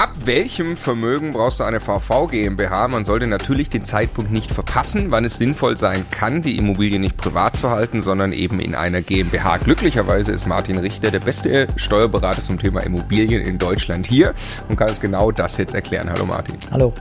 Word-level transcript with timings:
Ab 0.00 0.14
welchem 0.24 0.78
Vermögen 0.78 1.34
brauchst 1.34 1.60
du 1.60 1.64
eine 1.64 1.78
VV 1.78 2.28
GmbH? 2.28 2.88
Man 2.88 3.04
sollte 3.04 3.26
natürlich 3.26 3.68
den 3.68 3.84
Zeitpunkt 3.84 4.30
nicht 4.32 4.50
verpassen, 4.50 5.10
wann 5.10 5.26
es 5.26 5.36
sinnvoll 5.36 5.76
sein 5.76 6.06
kann, 6.10 6.40
die 6.40 6.56
Immobilie 6.56 6.98
nicht 6.98 7.18
privat 7.18 7.58
zu 7.58 7.68
halten, 7.68 8.00
sondern 8.00 8.32
eben 8.32 8.60
in 8.60 8.74
einer 8.74 9.02
GmbH. 9.02 9.58
Glücklicherweise 9.58 10.32
ist 10.32 10.46
Martin 10.46 10.78
Richter 10.78 11.10
der 11.10 11.18
beste 11.18 11.66
Steuerberater 11.76 12.40
zum 12.40 12.58
Thema 12.58 12.80
Immobilien 12.80 13.42
in 13.42 13.58
Deutschland 13.58 14.06
hier 14.06 14.32
und 14.70 14.76
kann 14.76 14.88
uns 14.88 15.00
genau 15.00 15.32
das 15.32 15.58
jetzt 15.58 15.74
erklären. 15.74 16.08
Hallo 16.08 16.24
Martin. 16.24 16.56
Hallo. 16.70 16.94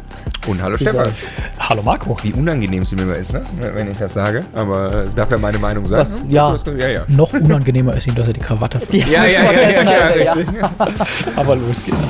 Und 0.45 0.61
hallo 0.61 0.75
Stefan. 0.75 1.13
Hallo 1.57 1.81
Marco. 1.81 2.17
Wie 2.21 2.33
unangenehm 2.33 2.83
es 2.83 2.91
mir 2.91 3.03
immer 3.03 3.15
ist, 3.15 3.31
ne? 3.31 3.45
wenn 3.75 3.89
ich 3.89 3.97
das 3.97 4.13
sage. 4.13 4.43
Aber 4.53 5.05
es 5.05 5.15
darf 5.15 5.31
ja 5.31 5.37
meine 5.37 5.57
Meinung 5.57 5.85
sein. 5.85 5.99
Was? 5.99 6.17
Ja. 6.27 6.53
ja, 6.77 6.87
ja. 6.89 7.05
Noch 7.07 7.31
unangenehmer 7.31 7.95
ist 7.95 8.07
ihm, 8.07 8.15
dass 8.15 8.27
er 8.27 8.33
die 8.33 8.41
Krawatte 8.41 8.77
vergisst. 8.81 9.07
Ja, 9.07 9.23
ja, 9.23 9.53
ja, 9.53 9.53
ja, 9.53 9.83
ja, 9.83 10.15
ja, 10.17 10.35
ja. 10.35 10.71
Aber 11.37 11.55
los 11.55 11.85
geht's. 11.85 12.09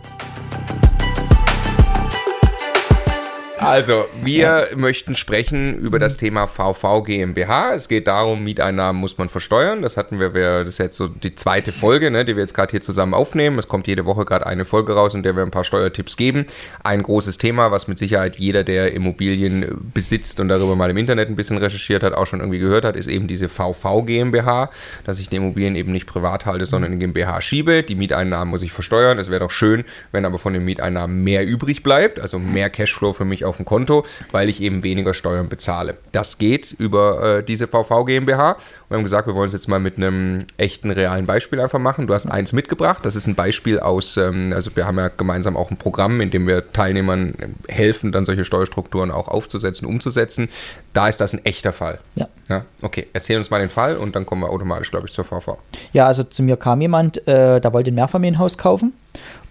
Also, 3.61 4.05
wir 4.23 4.69
möchten 4.75 5.13
sprechen 5.13 5.77
über 5.77 5.99
das 5.99 6.17
Thema 6.17 6.47
VV 6.47 7.03
GmbH. 7.03 7.75
Es 7.75 7.87
geht 7.87 8.07
darum, 8.07 8.43
Mieteinnahmen 8.43 8.99
muss 8.99 9.19
man 9.19 9.29
versteuern. 9.29 9.83
Das 9.83 9.97
hatten 9.97 10.19
wir, 10.19 10.31
das 10.31 10.67
ist 10.67 10.77
jetzt 10.79 10.97
so 10.97 11.07
die 11.07 11.35
zweite 11.35 11.71
Folge, 11.71 12.09
ne, 12.09 12.25
die 12.25 12.35
wir 12.35 12.41
jetzt 12.41 12.55
gerade 12.55 12.71
hier 12.71 12.81
zusammen 12.81 13.13
aufnehmen. 13.13 13.59
Es 13.59 13.67
kommt 13.67 13.85
jede 13.85 14.05
Woche 14.05 14.25
gerade 14.25 14.47
eine 14.47 14.65
Folge 14.65 14.93
raus, 14.93 15.13
in 15.13 15.21
der 15.21 15.35
wir 15.35 15.43
ein 15.43 15.51
paar 15.51 15.63
Steuertipps 15.63 16.17
geben. 16.17 16.47
Ein 16.83 17.03
großes 17.03 17.37
Thema, 17.37 17.69
was 17.69 17.87
mit 17.87 17.99
Sicherheit 17.99 18.37
jeder, 18.37 18.63
der 18.63 18.93
Immobilien 18.93 19.91
besitzt 19.93 20.39
und 20.39 20.47
darüber 20.47 20.75
mal 20.75 20.89
im 20.89 20.97
Internet 20.97 21.29
ein 21.29 21.35
bisschen 21.35 21.59
recherchiert 21.59 22.01
hat, 22.01 22.15
auch 22.15 22.25
schon 22.25 22.39
irgendwie 22.39 22.57
gehört 22.57 22.83
hat, 22.83 22.95
ist 22.95 23.05
eben 23.05 23.27
diese 23.27 23.47
VV 23.47 24.01
GmbH, 24.07 24.71
dass 25.05 25.19
ich 25.19 25.29
die 25.29 25.35
Immobilien 25.35 25.75
eben 25.75 25.91
nicht 25.91 26.07
privat 26.07 26.47
halte, 26.47 26.65
sondern 26.65 26.93
in 26.93 26.99
GmbH 26.99 27.41
schiebe. 27.41 27.83
Die 27.83 27.93
Mieteinnahmen 27.93 28.49
muss 28.49 28.63
ich 28.63 28.71
versteuern. 28.71 29.19
Es 29.19 29.29
wäre 29.29 29.41
doch 29.41 29.51
schön, 29.51 29.83
wenn 30.11 30.25
aber 30.25 30.39
von 30.39 30.53
den 30.53 30.65
Mieteinnahmen 30.65 31.23
mehr 31.23 31.45
übrig 31.45 31.83
bleibt, 31.83 32.19
also 32.19 32.39
mehr 32.39 32.71
Cashflow 32.71 33.13
für 33.13 33.23
mich 33.23 33.50
auf 33.51 33.57
dem 33.57 33.65
Konto, 33.65 34.05
weil 34.31 34.49
ich 34.49 34.61
eben 34.61 34.81
weniger 34.81 35.13
Steuern 35.13 35.49
bezahle. 35.49 35.97
Das 36.13 36.37
geht 36.37 36.71
über 36.71 37.37
äh, 37.39 37.43
diese 37.43 37.67
VV 37.67 38.05
GmbH. 38.05 38.57
Wir 38.89 38.97
haben 38.97 39.03
gesagt, 39.03 39.27
wir 39.27 39.35
wollen 39.35 39.47
es 39.47 39.53
jetzt 39.53 39.67
mal 39.67 39.79
mit 39.79 39.97
einem 39.97 40.45
echten, 40.57 40.89
realen 40.89 41.25
Beispiel 41.25 41.59
einfach 41.59 41.79
machen. 41.79 42.07
Du 42.07 42.13
hast 42.13 42.25
eins 42.25 42.53
mitgebracht. 42.53 43.05
Das 43.05 43.15
ist 43.15 43.27
ein 43.27 43.35
Beispiel 43.35 43.79
aus, 43.79 44.17
ähm, 44.17 44.53
also 44.55 44.75
wir 44.75 44.87
haben 44.87 44.97
ja 44.97 45.09
gemeinsam 45.09 45.57
auch 45.57 45.69
ein 45.69 45.77
Programm, 45.77 46.21
in 46.21 46.31
dem 46.31 46.47
wir 46.47 46.71
Teilnehmern 46.71 47.33
helfen, 47.67 48.11
dann 48.11 48.25
solche 48.25 48.45
Steuerstrukturen 48.45 49.11
auch 49.11 49.27
aufzusetzen, 49.27 49.85
umzusetzen. 49.85 50.49
Da 50.93 51.09
ist 51.09 51.19
das 51.19 51.33
ein 51.33 51.45
echter 51.45 51.73
Fall. 51.73 51.99
Ja. 52.15 52.27
ja. 52.49 52.65
Okay, 52.81 53.07
erzähl 53.13 53.37
uns 53.37 53.49
mal 53.49 53.59
den 53.59 53.69
Fall 53.69 53.97
und 53.97 54.15
dann 54.15 54.25
kommen 54.25 54.41
wir 54.41 54.49
automatisch, 54.49 54.91
glaube 54.91 55.07
ich, 55.07 55.13
zur 55.13 55.25
VV. 55.25 55.57
Ja, 55.91 56.07
also 56.07 56.23
zu 56.23 56.41
mir 56.41 56.57
kam 56.57 56.81
jemand, 56.81 57.27
äh, 57.27 57.59
der 57.59 57.73
wollte 57.73 57.91
ein 57.91 57.95
Mehrfamilienhaus 57.95 58.57
kaufen 58.57 58.93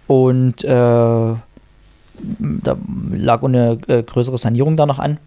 und 0.07 0.63
äh, 0.63 1.35
da 2.19 2.77
lag 3.11 3.43
eine 3.43 3.79
äh, 3.87 4.03
größere 4.03 4.37
Sanierung 4.37 4.77
da 4.77 4.85
noch 4.85 4.99
an. 4.99 5.17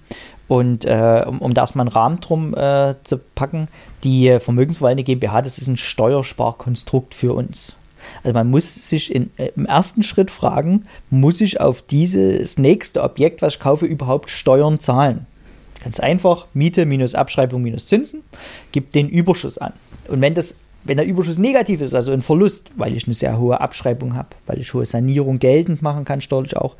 Und 0.47 0.85
äh, 0.85 1.25
um, 1.27 1.39
um 1.39 1.55
da 1.55 1.63
erstmal 1.63 1.87
einen 1.87 1.95
Rahmen 1.95 2.21
drum 2.21 2.55
äh, 2.55 2.95
zu 3.05 3.19
packen, 3.35 3.69
die 4.05 4.39
Vermögensverwaltende 4.41 5.05
GmbH, 5.05 5.43
das 5.43 5.59
ist 5.59 5.69
ein 5.69 5.77
Steuersparkonstrukt 5.77 7.15
für 7.15 7.33
uns. 7.33 7.77
Also 8.23 8.35
man 8.35 8.51
muss 8.51 8.75
sich 8.75 9.15
in, 9.15 9.31
äh, 9.37 9.51
im 9.57 9.67
ersten 9.67 10.03
Schritt 10.03 10.31
fragen, 10.31 10.85
muss 11.11 11.41
ich 11.41 11.61
auf 11.61 11.83
dieses 11.83 12.59
nächste 12.59 13.03
Objekt, 13.03 13.41
was 13.43 13.55
ich 13.55 13.61
kaufe, 13.61 13.87
überhaupt 13.87 14.31
Steuern 14.31 14.81
zahlen? 14.81 15.27
Ganz 15.83 16.01
einfach, 16.01 16.47
Miete 16.55 16.87
minus 16.87 17.15
Abschreibung 17.15 17.63
minus 17.63 17.87
Zinsen, 17.87 18.23
gibt 18.73 18.95
den 18.95 19.09
Überschuss 19.09 19.59
an. 19.59 19.73
Und 20.09 20.21
wenn 20.21 20.35
das 20.35 20.57
wenn 20.85 20.99
der 20.99 21.07
Überschuss 21.07 21.39
negativ 21.39 21.81
ist, 21.81 21.95
also 21.95 22.13
ein 22.13 22.23
Verlust, 22.23 22.71
weil 22.77 22.95
ich 22.95 23.07
eine 23.07 23.15
sehr 23.15 23.39
hohe 23.39 23.61
Abschreibung 23.61 24.15
habe, 24.15 24.29
weil 24.47 24.61
ich 24.61 24.73
hohe 24.75 24.87
Sanierung 24.87 25.39
geltend 25.39 25.83
machen 25.83 26.05
kann, 26.05 26.21
steuerlich 26.21 26.57
auch, 26.57 26.77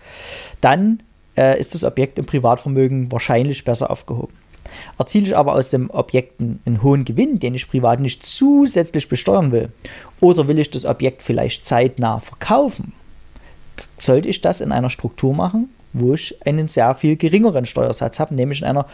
dann 0.61 1.03
äh, 1.37 1.59
ist 1.59 1.75
das 1.75 1.85
Objekt 1.85 2.19
im 2.19 2.27
Privatvermögen 2.27 3.11
wahrscheinlich 3.11 3.65
besser 3.65 3.91
aufgehoben. 3.91 4.35
Erziele 4.99 5.27
ich 5.27 5.37
aber 5.37 5.55
aus 5.55 5.71
dem 5.71 5.91
Objekt 5.91 6.41
einen 6.41 6.83
hohen 6.83 7.05
Gewinn, 7.05 7.39
den 7.39 7.55
ich 7.55 7.69
privat 7.69 8.01
nicht 8.01 8.25
zusätzlich 8.25 9.09
besteuern 9.09 9.53
will, 9.53 9.71
oder 10.21 10.49
will 10.49 10.59
ich 10.59 10.71
das 10.71 10.85
Objekt 10.85 11.23
vielleicht 11.23 11.65
zeitnah 11.65 12.21
verkaufen, 12.21 12.93
sollte 13.99 14.29
ich 14.29 14.41
das 14.41 14.61
in 14.61 14.73
einer 14.73 14.91
Struktur 14.91 15.35
machen, 15.35 15.69
wo 15.93 16.15
ich 16.15 16.37
einen 16.47 16.69
sehr 16.69 16.95
viel 16.95 17.17
geringeren 17.17 17.67
Steuersatz 17.67 18.19
habe, 18.19 18.35
nämlich 18.35 18.61
in 18.61 18.67
einer 18.67 18.87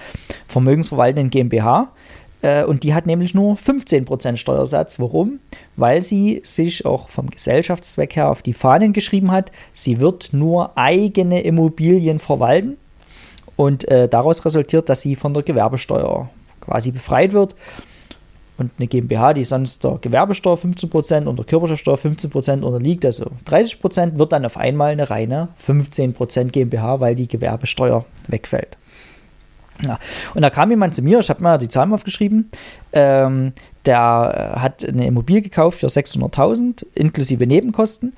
vermögensverwaltenden 0.49 1.31
GmbH, 1.31 1.89
und 2.43 2.83
die 2.83 2.95
hat 2.95 3.07
nämlich 3.07 3.35
nur 3.35 3.57
15% 3.57 4.37
Steuersatz. 4.37 4.99
Warum? 4.99 5.41
Weil 5.77 6.03
sie 6.03 6.41
sich 6.45 6.87
auch 6.87 7.09
vom 7.09 7.29
Gesellschaftszweck 7.29 8.17
her 8.17 8.31
auf 8.31 8.43
die 8.43 8.55
Fahnen 8.55 8.93
geschrieben 8.93 9.31
hat, 9.31 9.53
sie 9.73 10.01
wird 10.01 10.33
nur 10.33 10.77
eigene 10.77 11.43
Immobilien 11.43 12.19
verwalten. 12.19 12.77
Und 13.57 13.87
äh, 13.89 14.09
daraus 14.09 14.45
resultiert, 14.47 14.89
dass 14.89 15.03
sie 15.03 15.17
von 15.17 15.35
der 15.35 15.43
Gewerbesteuer 15.43 16.31
quasi 16.63 16.93
befreit 16.93 17.33
wird. 17.35 17.55
Und 18.57 18.71
eine 18.79 18.89
GmbH, 18.89 19.33
die 19.33 19.45
sonst 19.45 19.85
der 19.85 19.99
Gewerbesteuer 20.01 20.57
15% 20.57 21.25
und 21.25 21.39
der 21.39 21.47
Körperschaftsteuer 21.47 21.97
15% 21.97 22.63
unterliegt, 22.63 23.07
also 23.07 23.31
30%, 23.47 24.19
wird 24.19 24.33
dann 24.33 24.45
auf 24.45 24.59
einmal 24.59 24.93
eine 24.93 25.09
reine 25.09 25.49
15% 25.67 26.51
GmbH, 26.51 27.01
weil 27.01 27.15
die 27.15 27.29
Gewerbesteuer 27.29 28.05
wegfällt. 28.29 28.77
Ja. 29.85 29.99
Und 30.35 30.43
da 30.43 30.51
kam 30.51 30.71
jemand 30.71 30.95
zu 30.95 31.03
mir, 31.03 31.21
ich 31.21 31.31
habe 31.31 31.43
mal 31.43 31.59
die 31.59 31.69
Zahlen 31.69 31.93
aufgeschrieben, 31.93 32.51
ähm, 32.93 33.53
der 33.87 34.55
äh, 34.57 34.61
hat 34.61 34.85
eine 34.85 35.07
Immobilie 35.07 35.41
gekauft 35.41 35.81
für 35.81 35.87
600.000 35.87 36.85
inklusive 36.95 37.47
Nebenkosten. 37.47 38.13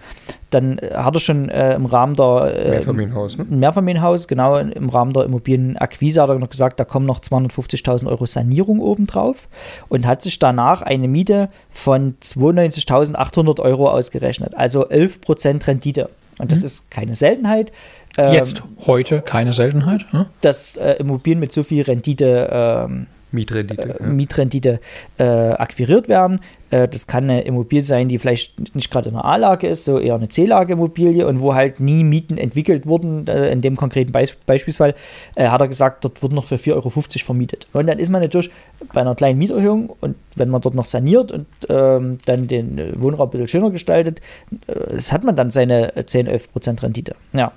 Dann 0.50 0.78
äh, 0.78 0.94
hat 0.94 1.14
er 1.14 1.20
schon 1.20 1.48
äh, 1.48 1.74
im 1.74 1.86
Rahmen 1.86 2.16
der 2.16 2.52
äh, 2.54 2.70
Mehrfamilienhaus, 2.70 3.38
ne? 3.38 3.46
Mehrfamilienhaus, 3.48 4.26
genau 4.26 4.56
im 4.56 4.88
Rahmen 4.88 5.12
der 5.12 5.24
Immobilienakquise 5.24 6.20
hat 6.20 6.30
er 6.30 6.38
noch 6.38 6.50
gesagt, 6.50 6.80
da 6.80 6.84
kommen 6.84 7.06
noch 7.06 7.20
250.000 7.20 8.08
Euro 8.08 8.26
Sanierung 8.26 8.80
obendrauf 8.80 9.48
und 9.88 10.06
hat 10.06 10.22
sich 10.22 10.38
danach 10.38 10.82
eine 10.82 11.06
Miete 11.06 11.48
von 11.70 12.16
92.800 12.20 13.60
Euro 13.60 13.88
ausgerechnet, 13.88 14.54
also 14.56 14.88
11% 14.88 15.66
Rendite. 15.66 16.10
Und 16.38 16.50
das 16.50 16.60
mhm. 16.60 16.66
ist 16.66 16.90
keine 16.90 17.14
Seltenheit. 17.14 17.72
Ähm, 18.18 18.34
Jetzt, 18.34 18.62
heute 18.86 19.22
keine 19.22 19.52
Seltenheit. 19.52 20.04
Hm? 20.12 20.26
Dass 20.40 20.76
äh, 20.76 20.92
Immobilien 20.94 21.40
mit 21.40 21.52
so 21.52 21.62
viel 21.62 21.82
Rendite, 21.82 22.48
ähm, 22.52 23.06
Mietrendite, 23.32 23.82
äh, 23.82 24.02
ja. 24.02 24.06
Mietrendite 24.06 24.80
äh, 25.18 25.24
akquiriert 25.24 26.08
werden. 26.08 26.40
Äh, 26.70 26.88
das 26.88 27.06
kann 27.06 27.24
eine 27.24 27.42
Immobilie 27.42 27.82
sein, 27.82 28.08
die 28.08 28.18
vielleicht 28.18 28.74
nicht 28.74 28.90
gerade 28.90 29.08
in 29.08 29.14
einer 29.14 29.24
A-Lage 29.24 29.66
ist, 29.68 29.84
so 29.84 29.98
eher 29.98 30.14
eine 30.14 30.28
C-Lage-Immobilie 30.28 31.26
und 31.26 31.40
wo 31.40 31.54
halt 31.54 31.80
nie 31.80 32.04
Mieten 32.04 32.38
entwickelt 32.38 32.86
wurden. 32.86 33.26
Äh, 33.26 33.50
in 33.50 33.60
dem 33.60 33.76
konkreten 33.76 34.12
Beis 34.12 34.36
Beispielsfall 34.46 34.94
äh, 35.34 35.48
hat 35.48 35.60
er 35.60 35.68
gesagt, 35.68 36.04
dort 36.04 36.22
wird 36.22 36.32
noch 36.32 36.44
für 36.44 36.56
4,50 36.56 36.74
Euro 36.74 36.90
vermietet. 36.90 37.66
Und 37.72 37.86
dann 37.86 37.98
ist 37.98 38.10
man 38.10 38.22
natürlich 38.22 38.50
bei 38.92 39.00
einer 39.00 39.14
kleinen 39.14 39.38
Mieterhöhung 39.38 39.94
und 40.00 40.16
wenn 40.36 40.48
man 40.48 40.60
dort 40.60 40.74
noch 40.74 40.84
saniert 40.84 41.32
und 41.32 41.46
ähm, 41.68 42.18
dann 42.24 42.48
den 42.48 43.00
Wohnraum 43.00 43.28
ein 43.28 43.30
bisschen 43.30 43.48
schöner 43.48 43.70
gestaltet, 43.70 44.20
das 44.66 45.12
hat 45.12 45.24
man 45.24 45.36
dann 45.36 45.50
seine 45.50 45.92
10, 46.04 46.26
11 46.26 46.52
Prozent 46.52 46.82
Rendite. 46.82 47.14
Ja. 47.32 47.52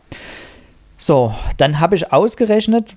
So, 0.97 1.33
dann 1.57 1.79
habe 1.79 1.95
ich 1.95 2.11
ausgerechnet, 2.11 2.95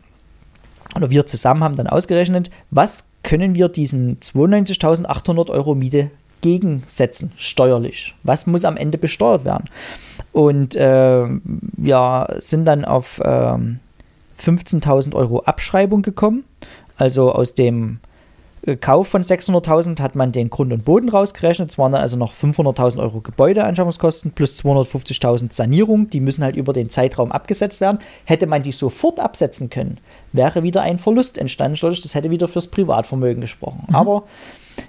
oder 0.94 1.10
wir 1.10 1.26
zusammen 1.26 1.64
haben 1.64 1.76
dann 1.76 1.86
ausgerechnet, 1.86 2.50
was 2.70 3.08
können 3.22 3.54
wir 3.54 3.68
diesen 3.68 4.20
92.800 4.20 5.50
Euro 5.50 5.74
Miete 5.74 6.10
gegensetzen, 6.40 7.32
steuerlich? 7.36 8.14
Was 8.22 8.46
muss 8.46 8.64
am 8.64 8.76
Ende 8.76 8.98
besteuert 8.98 9.44
werden? 9.44 9.64
Und 10.32 10.76
äh, 10.76 11.26
wir 11.42 12.36
sind 12.38 12.64
dann 12.64 12.84
auf 12.84 13.18
äh, 13.20 13.58
15.000 14.40 15.14
Euro 15.14 15.40
Abschreibung 15.40 16.02
gekommen. 16.02 16.44
Also 16.96 17.32
aus 17.32 17.54
dem 17.54 18.00
Kauf 18.80 19.08
von 19.08 19.22
600.000 19.22 20.00
hat 20.00 20.14
man 20.14 20.32
den 20.32 20.50
Grund 20.50 20.72
und 20.72 20.84
Boden 20.84 21.08
rausgerechnet. 21.08 21.70
Es 21.70 21.78
waren 21.78 21.92
dann 21.92 22.00
also 22.00 22.16
noch 22.16 22.34
500.000 22.34 22.98
Euro 22.98 23.20
Gebäudeanschaffungskosten 23.20 24.32
plus 24.32 24.62
250.000 24.62 25.52
Sanierung. 25.52 26.10
Die 26.10 26.20
müssen 26.20 26.42
halt 26.42 26.56
über 26.56 26.72
den 26.72 26.90
Zeitraum 26.90 27.30
abgesetzt 27.32 27.80
werden. 27.80 27.98
Hätte 28.24 28.46
man 28.46 28.62
die 28.62 28.72
sofort 28.72 29.20
absetzen 29.20 29.70
können, 29.70 29.98
wäre 30.32 30.62
wieder 30.62 30.82
ein 30.82 30.98
Verlust 30.98 31.38
entstanden. 31.38 31.78
Das 31.80 32.14
hätte 32.14 32.30
wieder 32.30 32.48
fürs 32.48 32.66
Privatvermögen 32.66 33.40
gesprochen. 33.40 33.84
Mhm. 33.88 33.94
Aber 33.94 34.24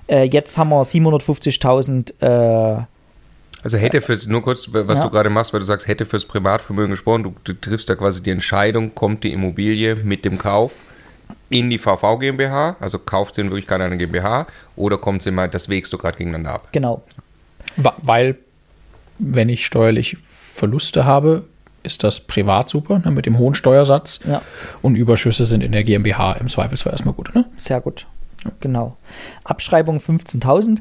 äh, 0.07 0.24
jetzt 0.24 0.57
haben 0.57 0.69
wir 0.69 0.81
750.000 0.81 2.80
äh, 2.80 2.83
also 3.62 3.77
hätte 3.77 4.00
fürs, 4.00 4.25
nur 4.25 4.42
kurz, 4.42 4.69
was 4.72 5.00
ja. 5.00 5.06
du 5.06 5.12
gerade 5.12 5.30
machst, 5.30 5.51
weil 5.51 5.60
du 5.60 5.65
sagst, 5.65 5.86
hätte 5.88 6.06
fürs 6.06 6.24
Privatvermögen 6.24 6.92
gesprochen, 6.92 7.24
du, 7.24 7.33
du 7.44 7.54
triffst 7.54 7.89
da 7.89 7.95
quasi 7.95 8.24
die 8.24 8.31
Entscheidung, 8.31 8.95
kommt 8.95 9.25
die 9.25 9.33
Immobilie 9.33 9.95
mit 9.95 10.24
dem 10.24 10.38
Kauf 10.38 10.75
in 11.49 11.69
die 11.69 11.77
VV 11.77 12.19
GmbH, 12.19 12.75
also 12.79 12.99
kauft 12.99 13.35
sie 13.35 13.41
in 13.41 13.49
Wirklichkeit 13.49 13.81
eine 13.81 13.97
GmbH 13.97 14.47
oder 14.75 14.97
kommt 14.97 15.23
sie 15.23 15.31
mal, 15.31 15.49
das 15.49 15.69
wägst 15.69 15.91
du 15.93 15.97
gerade 15.97 16.17
gegeneinander 16.17 16.53
ab. 16.53 16.67
Genau. 16.71 17.03
Weil, 17.75 18.35
wenn 19.17 19.49
ich 19.49 19.65
steuerlich 19.65 20.17
Verluste 20.23 21.05
habe, 21.05 21.43
ist 21.83 22.03
das 22.03 22.21
privat 22.21 22.69
super, 22.69 22.99
ne, 22.99 23.11
mit 23.11 23.25
dem 23.25 23.37
hohen 23.37 23.55
Steuersatz. 23.55 24.19
Ja. 24.27 24.41
Und 24.81 24.95
Überschüsse 24.95 25.45
sind 25.45 25.61
in 25.61 25.71
der 25.71 25.83
GmbH 25.83 26.33
im 26.33 26.49
Zweifelsfall 26.49 26.91
erstmal 26.91 27.13
gut. 27.13 27.33
Ne? 27.33 27.45
Sehr 27.55 27.81
gut. 27.81 28.05
Genau. 28.59 28.97
Abschreibung 29.43 29.97
15.000. 29.99 30.79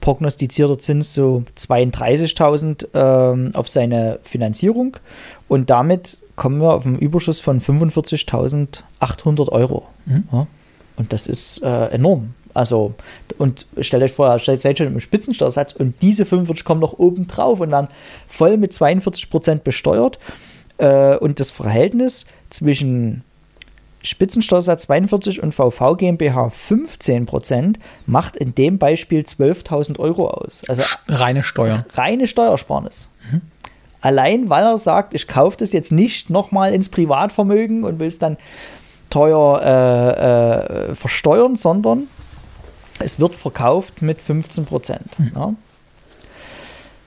Prognostizierter 0.00 0.78
Zins 0.78 1.14
so 1.14 1.44
32.000 1.58 2.86
ähm, 2.94 3.50
auf 3.54 3.68
seine 3.68 4.20
Finanzierung. 4.22 4.96
Und 5.48 5.68
damit 5.70 6.18
kommen 6.36 6.60
wir 6.60 6.74
auf 6.74 6.86
einen 6.86 6.98
Überschuss 6.98 7.40
von 7.40 7.60
45.800 7.60 9.48
Euro. 9.48 9.86
Mhm. 10.04 10.24
Ja. 10.30 10.46
Und 10.96 11.12
das 11.12 11.26
ist 11.26 11.62
äh, 11.62 11.88
enorm. 11.88 12.34
Also, 12.54 12.94
und 13.36 13.66
stellt 13.80 14.02
euch 14.02 14.12
vor, 14.12 14.38
stellt 14.38 14.62
seid 14.62 14.78
schon 14.78 14.86
im 14.86 15.00
Spitzensteuersatz 15.00 15.72
und 15.74 15.94
diese 16.00 16.24
45 16.24 16.64
kommen 16.64 16.80
noch 16.80 16.98
oben 16.98 17.26
drauf 17.26 17.60
und 17.60 17.70
dann 17.70 17.88
voll 18.26 18.56
mit 18.56 18.72
42 18.72 19.28
Prozent 19.28 19.64
besteuert. 19.64 20.18
Äh, 20.78 21.16
und 21.16 21.38
das 21.38 21.50
Verhältnis 21.50 22.24
zwischen 22.48 23.24
Spitzensteuersatz 24.02 24.84
42 24.84 25.42
und 25.42 25.52
VV 25.52 25.96
GmbH 25.96 26.48
15 26.48 27.26
Prozent 27.26 27.78
macht 28.06 28.36
in 28.36 28.54
dem 28.54 28.78
Beispiel 28.78 29.22
12.000 29.22 29.98
Euro 29.98 30.30
aus. 30.30 30.62
Also 30.68 30.82
Reine 31.08 31.42
Steuern. 31.42 31.84
reine 31.94 32.26
Steuersparnis. 32.26 33.08
Allein 34.00 34.48
weil 34.50 34.64
er 34.64 34.78
sagt, 34.78 35.14
ich 35.14 35.26
kaufe 35.26 35.56
das 35.56 35.72
jetzt 35.72 35.92
nicht 35.92 36.30
nochmal 36.30 36.72
ins 36.72 36.88
Privatvermögen 36.88 37.84
und 37.84 37.98
will 37.98 38.08
es 38.08 38.18
dann 38.18 38.36
teuer 39.10 39.62
äh, 39.62 40.90
äh, 40.90 40.94
versteuern, 40.94 41.56
sondern 41.56 42.08
es 42.98 43.20
wird 43.20 43.36
verkauft 43.36 44.02
mit 44.02 44.20
15 44.20 44.64
Prozent. 44.64 45.10
Ja, 45.34 45.54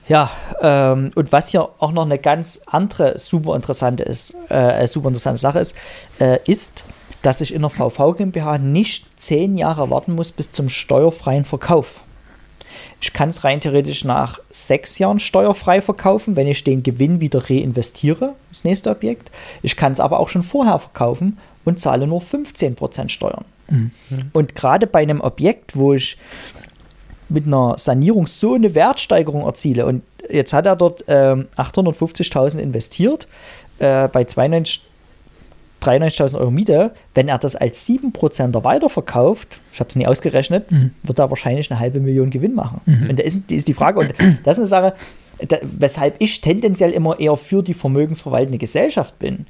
ja 0.08 0.30
ähm, 0.60 1.12
und 1.14 1.32
was 1.32 1.48
hier 1.48 1.68
auch 1.78 1.92
noch 1.92 2.04
eine 2.04 2.18
ganz 2.18 2.62
andere 2.66 3.18
super 3.18 3.56
interessante 3.56 4.04
ist, 4.04 4.34
äh, 4.48 4.86
super 4.86 5.08
interessante 5.08 5.40
Sache 5.40 5.60
ist, 5.60 5.76
äh, 6.18 6.38
ist, 6.46 6.84
dass 7.22 7.40
ich 7.40 7.54
in 7.54 7.62
der 7.62 7.70
VV 7.70 8.14
GmbH 8.16 8.58
nicht 8.58 9.06
zehn 9.20 9.58
Jahre 9.58 9.90
warten 9.90 10.14
muss 10.14 10.32
bis 10.32 10.52
zum 10.52 10.68
steuerfreien 10.68 11.44
Verkauf. 11.44 12.02
Ich 13.00 13.12
kann 13.12 13.30
es 13.30 13.44
rein 13.44 13.60
theoretisch 13.60 14.04
nach 14.04 14.40
sechs 14.50 14.98
Jahren 14.98 15.20
steuerfrei 15.20 15.80
verkaufen, 15.80 16.36
wenn 16.36 16.46
ich 16.46 16.64
den 16.64 16.82
Gewinn 16.82 17.20
wieder 17.20 17.48
reinvestiere, 17.48 18.34
das 18.50 18.64
nächste 18.64 18.90
Objekt. 18.90 19.30
Ich 19.62 19.76
kann 19.76 19.92
es 19.92 20.00
aber 20.00 20.20
auch 20.20 20.28
schon 20.28 20.42
vorher 20.42 20.78
verkaufen 20.78 21.38
und 21.64 21.80
zahle 21.80 22.06
nur 22.06 22.20
15% 22.20 23.08
Steuern. 23.08 23.44
Und 24.32 24.54
gerade 24.54 24.86
bei 24.86 25.00
einem 25.00 25.20
Objekt, 25.20 25.76
wo 25.76 25.94
ich 25.94 26.18
mit 27.28 27.46
einer 27.46 27.78
Sanierung 27.78 28.26
so 28.26 28.54
eine 28.54 28.74
Wertsteigerung 28.74 29.44
erziele 29.44 29.86
und 29.86 30.02
jetzt 30.28 30.52
hat 30.52 30.66
er 30.66 30.76
dort 30.76 31.04
ähm, 31.08 31.48
850.000 31.56 32.58
investiert 32.58 33.28
äh, 33.78 34.08
bei 34.08 34.24
92 34.24 34.82
93.000 35.82 36.38
Euro 36.38 36.50
Miete, 36.50 36.92
wenn 37.14 37.28
er 37.28 37.38
das 37.38 37.56
als 37.56 37.86
7%er 37.88 38.64
weiterverkauft, 38.64 39.60
ich 39.72 39.80
habe 39.80 39.88
es 39.90 39.96
nie 39.96 40.06
ausgerechnet, 40.06 40.66
wird 41.02 41.18
er 41.18 41.30
wahrscheinlich 41.30 41.70
eine 41.70 41.80
halbe 41.80 42.00
Million 42.00 42.30
Gewinn 42.30 42.54
machen. 42.54 42.80
Und 43.10 43.18
da 43.18 43.22
ist, 43.22 43.50
die- 43.50 43.56
ist 43.56 43.68
die 43.68 43.74
Frage, 43.74 44.00
und 44.00 44.14
das 44.44 44.58
ist 44.58 44.72
eine 44.72 44.90
Sache, 44.90 44.94
da, 45.48 45.56
weshalb 45.62 46.16
ich 46.18 46.40
tendenziell 46.42 46.90
immer 46.90 47.18
eher 47.18 47.36
für 47.36 47.62
die 47.62 47.74
vermögensverwaltende 47.74 48.58
Gesellschaft 48.58 49.18
bin. 49.18 49.46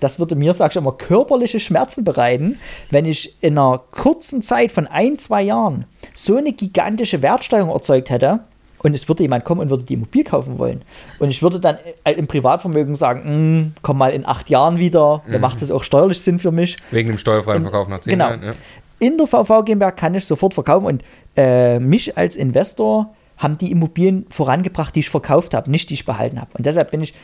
Das 0.00 0.18
würde 0.18 0.34
mir, 0.34 0.52
sag 0.54 0.70
ich 0.72 0.76
immer, 0.76 0.92
körperliche 0.92 1.60
Schmerzen 1.60 2.04
bereiten, 2.04 2.58
wenn 2.90 3.04
ich 3.04 3.34
in 3.42 3.58
einer 3.58 3.82
kurzen 3.90 4.40
Zeit 4.42 4.72
von 4.72 4.86
ein, 4.86 5.18
zwei 5.18 5.42
Jahren 5.42 5.84
so 6.14 6.36
eine 6.36 6.52
gigantische 6.52 7.20
Wertsteigerung 7.22 7.70
erzeugt 7.72 8.08
hätte 8.10 8.40
und 8.82 8.94
es 8.94 9.08
würde 9.08 9.22
jemand 9.22 9.44
kommen 9.44 9.60
und 9.60 9.70
würde 9.70 9.84
die 9.84 9.94
Immobilie 9.94 10.24
kaufen 10.24 10.58
wollen. 10.58 10.82
Und 11.18 11.30
ich 11.30 11.42
würde 11.42 11.60
dann 11.60 11.76
äh, 12.04 12.12
im 12.12 12.26
Privatvermögen 12.26 12.96
sagen, 12.96 13.20
"Mm, 13.68 13.74
komm 13.82 13.98
mal 13.98 14.10
in 14.12 14.26
acht 14.26 14.48
Jahren 14.50 14.78
wieder, 14.78 15.22
dann 15.30 15.40
macht 15.40 15.60
das 15.62 15.70
auch 15.70 15.82
steuerlich 15.84 16.20
Sinn 16.20 16.38
für 16.38 16.50
mich. 16.50 16.76
Wegen 16.90 17.10
dem 17.10 17.18
steuerfreien 17.18 17.62
Verkauf 17.62 17.88
nach 17.88 18.00
10 18.00 18.12
Genau. 18.12 18.28
Jahren. 18.28 18.42
Ja. 18.42 18.52
In 18.98 19.16
der 19.16 19.26
VV 19.26 19.62
GmbH 19.64 19.92
kann 19.92 20.14
ich 20.14 20.24
sofort 20.26 20.54
verkaufen 20.54 20.86
und 20.86 21.04
äh, 21.36 21.78
mich 21.78 22.16
als 22.18 22.36
Investor 22.36 23.14
haben 23.38 23.56
die 23.56 23.70
Immobilien 23.70 24.26
vorangebracht, 24.28 24.94
die 24.94 25.00
ich 25.00 25.08
verkauft 25.08 25.54
habe, 25.54 25.70
nicht 25.70 25.88
die 25.88 25.94
ich 25.94 26.04
behalten 26.04 26.38
habe. 26.40 26.50
Und 26.52 26.66
deshalb 26.66 26.90
bin 26.90 27.00
ich 27.00 27.14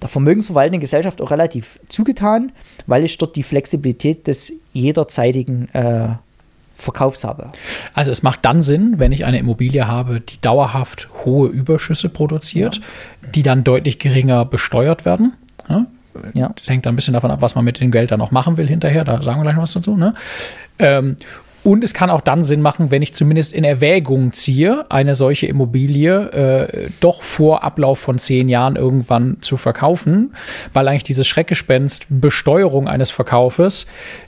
der 0.00 0.08
vermögensverwaltenden 0.08 0.80
Gesellschaft 0.80 1.20
auch 1.22 1.30
relativ 1.32 1.80
zugetan, 1.88 2.52
weil 2.86 3.04
ich 3.04 3.16
dort 3.18 3.34
die 3.34 3.42
Flexibilität 3.42 4.26
des 4.28 4.52
jederzeitigen 4.72 5.68
äh, 5.74 6.08
Verkaufs 6.76 7.24
habe. 7.24 7.48
Also 7.92 8.10
es 8.10 8.22
macht 8.22 8.44
dann 8.44 8.62
Sinn, 8.62 8.94
wenn 8.98 9.12
ich 9.12 9.24
eine 9.24 9.38
Immobilie 9.38 9.86
habe, 9.86 10.20
die 10.20 10.40
dauerhaft 10.40 11.08
hohe 11.24 11.48
Überschüsse 11.48 12.08
produziert, 12.08 12.80
die 13.34 13.42
dann 13.42 13.64
deutlich 13.64 13.98
geringer 13.98 14.44
besteuert 14.44 15.04
werden. 15.04 15.34
Ja? 15.68 15.86
Ja. 16.34 16.52
Das 16.56 16.68
hängt 16.68 16.86
dann 16.86 16.94
ein 16.94 16.96
bisschen 16.96 17.14
davon 17.14 17.30
ab, 17.30 17.42
was 17.42 17.54
man 17.54 17.64
mit 17.64 17.80
dem 17.80 17.90
Geld 17.90 18.10
dann 18.10 18.18
noch 18.18 18.30
machen 18.30 18.56
will 18.56 18.68
hinterher. 18.68 19.04
Da 19.04 19.20
sagen 19.22 19.40
wir 19.40 19.44
gleich 19.44 19.56
noch 19.56 19.62
was 19.62 19.72
dazu. 19.72 19.96
Ne? 19.96 20.14
Ähm, 20.78 21.16
und 21.64 21.82
es 21.82 21.94
kann 21.94 22.10
auch 22.10 22.20
dann 22.20 22.44
Sinn 22.44 22.60
machen, 22.60 22.90
wenn 22.90 23.00
ich 23.00 23.14
zumindest 23.14 23.54
in 23.54 23.64
Erwägung 23.64 24.32
ziehe, 24.32 24.84
eine 24.90 25.14
solche 25.14 25.46
Immobilie 25.46 26.30
äh, 26.30 26.88
doch 27.00 27.22
vor 27.22 27.64
Ablauf 27.64 27.98
von 27.98 28.18
zehn 28.18 28.50
Jahren 28.50 28.76
irgendwann 28.76 29.38
zu 29.40 29.56
verkaufen, 29.56 30.34
weil 30.74 30.86
eigentlich 30.86 31.04
dieses 31.04 31.26
Schreckgespenst 31.26 32.06
Besteuerung 32.10 32.86
eines 32.86 33.10
Verkaufes 33.10 33.86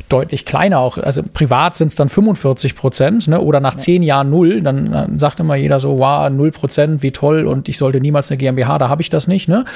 deutlich 0.08 0.46
kleiner 0.46 0.78
auch, 0.78 0.96
also 0.96 1.22
privat 1.22 1.76
sind 1.76 1.88
es 1.88 1.96
dann 1.96 2.08
45 2.08 2.74
Prozent 2.74 3.28
ne, 3.28 3.40
oder 3.40 3.60
nach 3.60 3.76
zehn 3.76 4.02
Jahren 4.02 4.30
null, 4.30 4.62
dann, 4.62 4.90
dann 4.90 5.18
sagt 5.18 5.38
immer 5.38 5.56
jeder 5.56 5.78
so, 5.78 5.98
wow, 5.98 6.30
null 6.30 6.52
Prozent, 6.52 7.02
wie 7.02 7.10
toll 7.10 7.46
und 7.46 7.68
ich 7.68 7.76
sollte 7.76 8.00
niemals 8.00 8.30
eine 8.30 8.38
GmbH, 8.38 8.78
da 8.78 8.88
habe 8.88 9.02
ich 9.02 9.10
das 9.10 9.28
nicht. 9.28 9.46
Ne? 9.46 9.66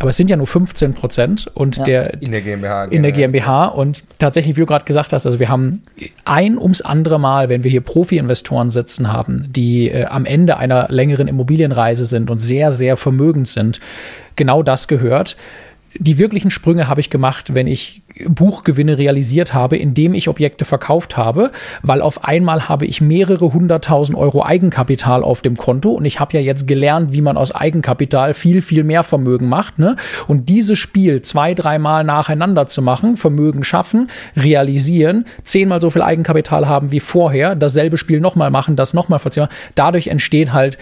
Aber 0.00 0.10
es 0.10 0.16
sind 0.16 0.30
ja 0.30 0.36
nur 0.36 0.46
15 0.46 0.94
Prozent 0.94 1.50
und 1.54 1.76
Ja. 1.78 1.84
der, 1.84 2.22
In 2.22 2.30
der 2.30 2.40
GmbH. 2.40 2.84
in 2.84 3.02
der 3.02 3.10
GmbH. 3.12 3.66
Und 3.66 4.04
tatsächlich, 4.18 4.56
wie 4.56 4.60
du 4.60 4.66
gerade 4.66 4.84
gesagt 4.84 5.12
hast, 5.12 5.26
also 5.26 5.40
wir 5.40 5.48
haben 5.48 5.82
ein 6.24 6.56
ums 6.56 6.80
andere 6.82 7.18
Mal, 7.18 7.48
wenn 7.48 7.64
wir 7.64 7.70
hier 7.70 7.80
Profi-Investoren 7.80 8.70
sitzen 8.70 9.12
haben, 9.12 9.46
die 9.50 9.90
äh, 9.90 10.04
am 10.04 10.24
Ende 10.24 10.56
einer 10.56 10.86
längeren 10.88 11.26
Immobilienreise 11.26 12.06
sind 12.06 12.30
und 12.30 12.38
sehr, 12.38 12.70
sehr 12.70 12.96
vermögend 12.96 13.48
sind, 13.48 13.80
genau 14.36 14.62
das 14.62 14.86
gehört. 14.86 15.36
Die 15.94 16.18
wirklichen 16.18 16.50
Sprünge 16.50 16.86
habe 16.86 17.00
ich 17.00 17.08
gemacht, 17.08 17.54
wenn 17.54 17.66
ich 17.66 18.02
Buchgewinne 18.26 18.98
realisiert 18.98 19.54
habe, 19.54 19.76
indem 19.76 20.12
ich 20.12 20.28
Objekte 20.28 20.64
verkauft 20.64 21.16
habe, 21.16 21.50
weil 21.82 22.02
auf 22.02 22.24
einmal 22.24 22.68
habe 22.68 22.84
ich 22.84 23.00
mehrere 23.00 23.52
hunderttausend 23.52 24.16
Euro 24.18 24.44
Eigenkapital 24.44 25.22
auf 25.22 25.40
dem 25.40 25.56
Konto 25.56 25.90
und 25.90 26.04
ich 26.04 26.20
habe 26.20 26.36
ja 26.36 26.40
jetzt 26.40 26.66
gelernt, 26.66 27.12
wie 27.12 27.20
man 27.20 27.36
aus 27.36 27.54
Eigenkapital 27.54 28.34
viel, 28.34 28.60
viel 28.60 28.84
mehr 28.84 29.02
Vermögen 29.02 29.48
macht. 29.48 29.78
Ne? 29.78 29.96
Und 30.26 30.48
dieses 30.48 30.78
Spiel 30.78 31.22
zwei, 31.22 31.54
dreimal 31.54 32.04
nacheinander 32.04 32.66
zu 32.66 32.82
machen, 32.82 33.16
Vermögen 33.16 33.64
schaffen, 33.64 34.10
realisieren, 34.36 35.24
zehnmal 35.44 35.80
so 35.80 35.90
viel 35.90 36.02
Eigenkapital 36.02 36.68
haben 36.68 36.90
wie 36.92 37.00
vorher, 37.00 37.54
dasselbe 37.54 37.96
Spiel 37.96 38.20
nochmal 38.20 38.50
machen, 38.50 38.76
das 38.76 38.94
nochmal 38.94 39.20
verziehen, 39.20 39.48
dadurch 39.74 40.08
entsteht 40.08 40.52
halt 40.52 40.76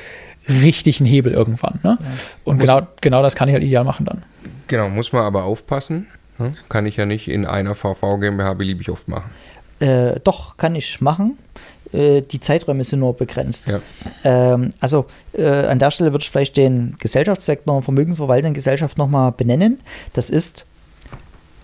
richtig 0.49 1.01
ein 1.01 1.07
Hebel 1.07 1.33
irgendwann. 1.33 1.81
Ne? 1.83 1.99
Und 2.45 2.59
genau, 2.59 2.87
genau 3.01 3.23
das 3.23 3.35
kann 3.35 3.49
ich 3.49 3.55
halt 3.55 3.65
ideal 3.65 3.85
machen 3.85 4.07
dann. 4.07 4.23
Genau, 4.69 4.89
muss 4.89 5.13
man 5.13 5.23
aber 5.23 5.45
aufpassen. 5.45 6.07
ne? 6.39 6.53
Kann 6.69 6.87
ich 6.87 6.97
ja 6.97 7.07
nicht 7.07 7.29
in 7.29 7.47
einer 7.47 7.75
VV 7.75 8.19
GmbH 8.21 8.55
beliebig 8.55 8.91
oft 8.91 9.09
machen. 9.09 9.31
Äh, 9.81 10.21
doch, 10.25 10.57
kann 10.57 10.75
ich 10.75 11.01
machen. 11.01 11.39
Äh, 11.93 12.23
die 12.23 12.41
Zeiträume 12.41 12.85
sind 12.85 13.01
nur 13.01 13.17
begrenzt. 13.17 13.67
Ja. 13.69 13.81
Ähm, 14.25 14.71
also 14.81 15.07
äh, 15.33 15.47
an 15.47 15.79
der 15.79 15.91
Stelle 15.91 16.13
würde 16.13 16.23
ich 16.23 16.31
vielleicht 16.31 16.57
den 16.57 16.97
Gesellschaftszweck 16.99 17.63
einer 17.67 17.83
vermögensverwaltenden 17.83 18.55
Gesellschaft 18.55 18.99
nochmal 18.99 19.33
benennen. 19.33 19.81
Das 20.13 20.31
ist, 20.31 20.67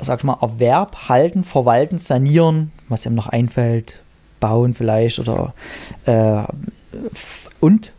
sag 0.01 0.21
ich 0.21 0.25
mal, 0.25 0.39
Erwerb, 0.41 1.09
Halten, 1.09 1.45
Verwalten, 1.45 1.99
Sanieren, 1.99 2.73
was 2.89 3.07
ihm 3.07 3.15
noch 3.15 3.29
einfällt, 3.29 4.03
Bauen 4.41 4.75
vielleicht 4.75 5.19
oder 5.19 5.55
äh, 6.07 6.43
und, 7.61 7.93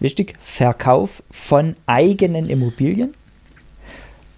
wichtig, 0.00 0.34
Verkauf 0.40 1.22
von 1.30 1.76
eigenen 1.86 2.48
Immobilien. 2.48 3.12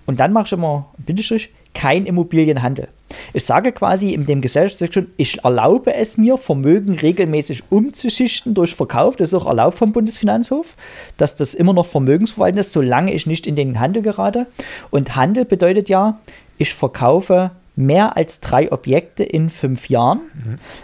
Und 0.06 0.20
dann 0.20 0.32
mache 0.32 0.46
ich 0.46 0.52
immer 0.52 0.88
einen 0.96 1.04
Bindestrich, 1.04 1.50
kein 1.74 2.06
Immobilienhandel. 2.06 2.88
Ich 3.32 3.44
sage 3.44 3.72
quasi 3.72 4.12
in 4.12 4.26
dem 4.26 4.40
Gesellschaftszweck 4.40 4.94
schon, 4.94 5.10
ich 5.16 5.44
erlaube 5.44 5.94
es 5.94 6.18
mir, 6.18 6.36
Vermögen 6.36 6.94
regelmäßig 6.94 7.62
umzuschichten 7.70 8.54
durch 8.54 8.74
Verkauf. 8.74 9.16
Das 9.16 9.28
ist 9.28 9.34
auch 9.34 9.46
erlaubt 9.46 9.78
vom 9.78 9.92
Bundesfinanzhof, 9.92 10.74
dass 11.16 11.36
das 11.36 11.54
immer 11.54 11.72
noch 11.72 11.86
vermögensverwaltend 11.86 12.60
ist, 12.60 12.72
solange 12.72 13.12
ich 13.12 13.26
nicht 13.26 13.46
in 13.46 13.54
den 13.54 13.78
Handel 13.80 14.02
gerate. 14.02 14.46
Und 14.90 15.14
Handel 15.14 15.44
bedeutet 15.44 15.88
ja, 15.88 16.18
ich 16.56 16.74
verkaufe 16.74 17.50
mehr 17.76 18.16
als 18.16 18.40
drei 18.40 18.72
Objekte 18.72 19.22
in 19.22 19.48
fünf 19.48 19.88
Jahren. 19.88 20.20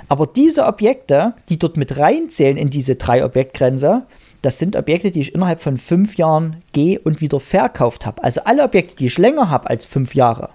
Aber 0.08 0.26
diese 0.28 0.64
Objekte, 0.64 1.34
die 1.48 1.58
dort 1.58 1.76
mit 1.76 1.98
reinzählen 1.98 2.56
in 2.56 2.70
diese 2.70 2.94
drei 2.94 3.24
Objektgrenze, 3.24 4.04
das 4.44 4.58
sind 4.58 4.76
Objekte, 4.76 5.10
die 5.10 5.20
ich 5.20 5.34
innerhalb 5.34 5.62
von 5.62 5.78
fünf 5.78 6.16
Jahren 6.16 6.56
gehe 6.72 6.98
und 6.98 7.20
wieder 7.20 7.40
verkauft 7.40 8.06
habe. 8.06 8.22
Also 8.22 8.42
alle 8.44 8.62
Objekte, 8.62 8.96
die 8.96 9.06
ich 9.06 9.18
länger 9.18 9.50
habe 9.50 9.70
als 9.70 9.84
fünf 9.84 10.14
Jahre. 10.14 10.50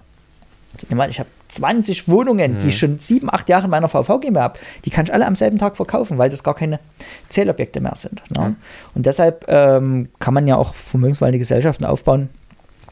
Ich 0.88 0.94
meine, 0.94 1.10
ich 1.10 1.18
habe 1.18 1.28
20 1.48 2.08
Wohnungen, 2.08 2.60
die 2.60 2.68
ich 2.68 2.78
schon 2.78 2.98
sieben, 2.98 3.28
acht 3.28 3.48
Jahre 3.48 3.64
in 3.64 3.70
meiner 3.70 3.88
VV 3.88 4.20
GmbH 4.20 4.42
habe. 4.42 4.58
Die 4.84 4.90
kann 4.90 5.06
ich 5.06 5.12
alle 5.12 5.26
am 5.26 5.34
selben 5.34 5.58
Tag 5.58 5.76
verkaufen, 5.76 6.16
weil 6.16 6.30
das 6.30 6.44
gar 6.44 6.54
keine 6.54 6.78
Zählobjekte 7.28 7.80
mehr 7.80 7.96
sind. 7.96 8.22
Ne? 8.30 8.54
Und 8.94 9.06
deshalb 9.06 9.46
ähm, 9.48 10.08
kann 10.20 10.32
man 10.32 10.46
ja 10.46 10.56
auch 10.56 10.74
vermögensverwaltende 10.74 11.40
Gesellschaften 11.40 11.84
aufbauen, 11.84 12.28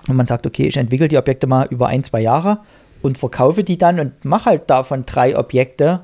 und 0.08 0.16
man 0.16 0.26
sagt, 0.26 0.46
okay, 0.46 0.66
ich 0.66 0.76
entwickle 0.76 1.08
die 1.08 1.18
Objekte 1.18 1.46
mal 1.46 1.66
über 1.68 1.88
ein, 1.88 2.02
zwei 2.02 2.20
Jahre 2.20 2.58
und 3.02 3.18
verkaufe 3.18 3.62
die 3.62 3.78
dann 3.78 4.00
und 4.00 4.24
mache 4.24 4.46
halt 4.46 4.70
davon 4.70 5.04
drei 5.04 5.38
Objekte 5.38 6.00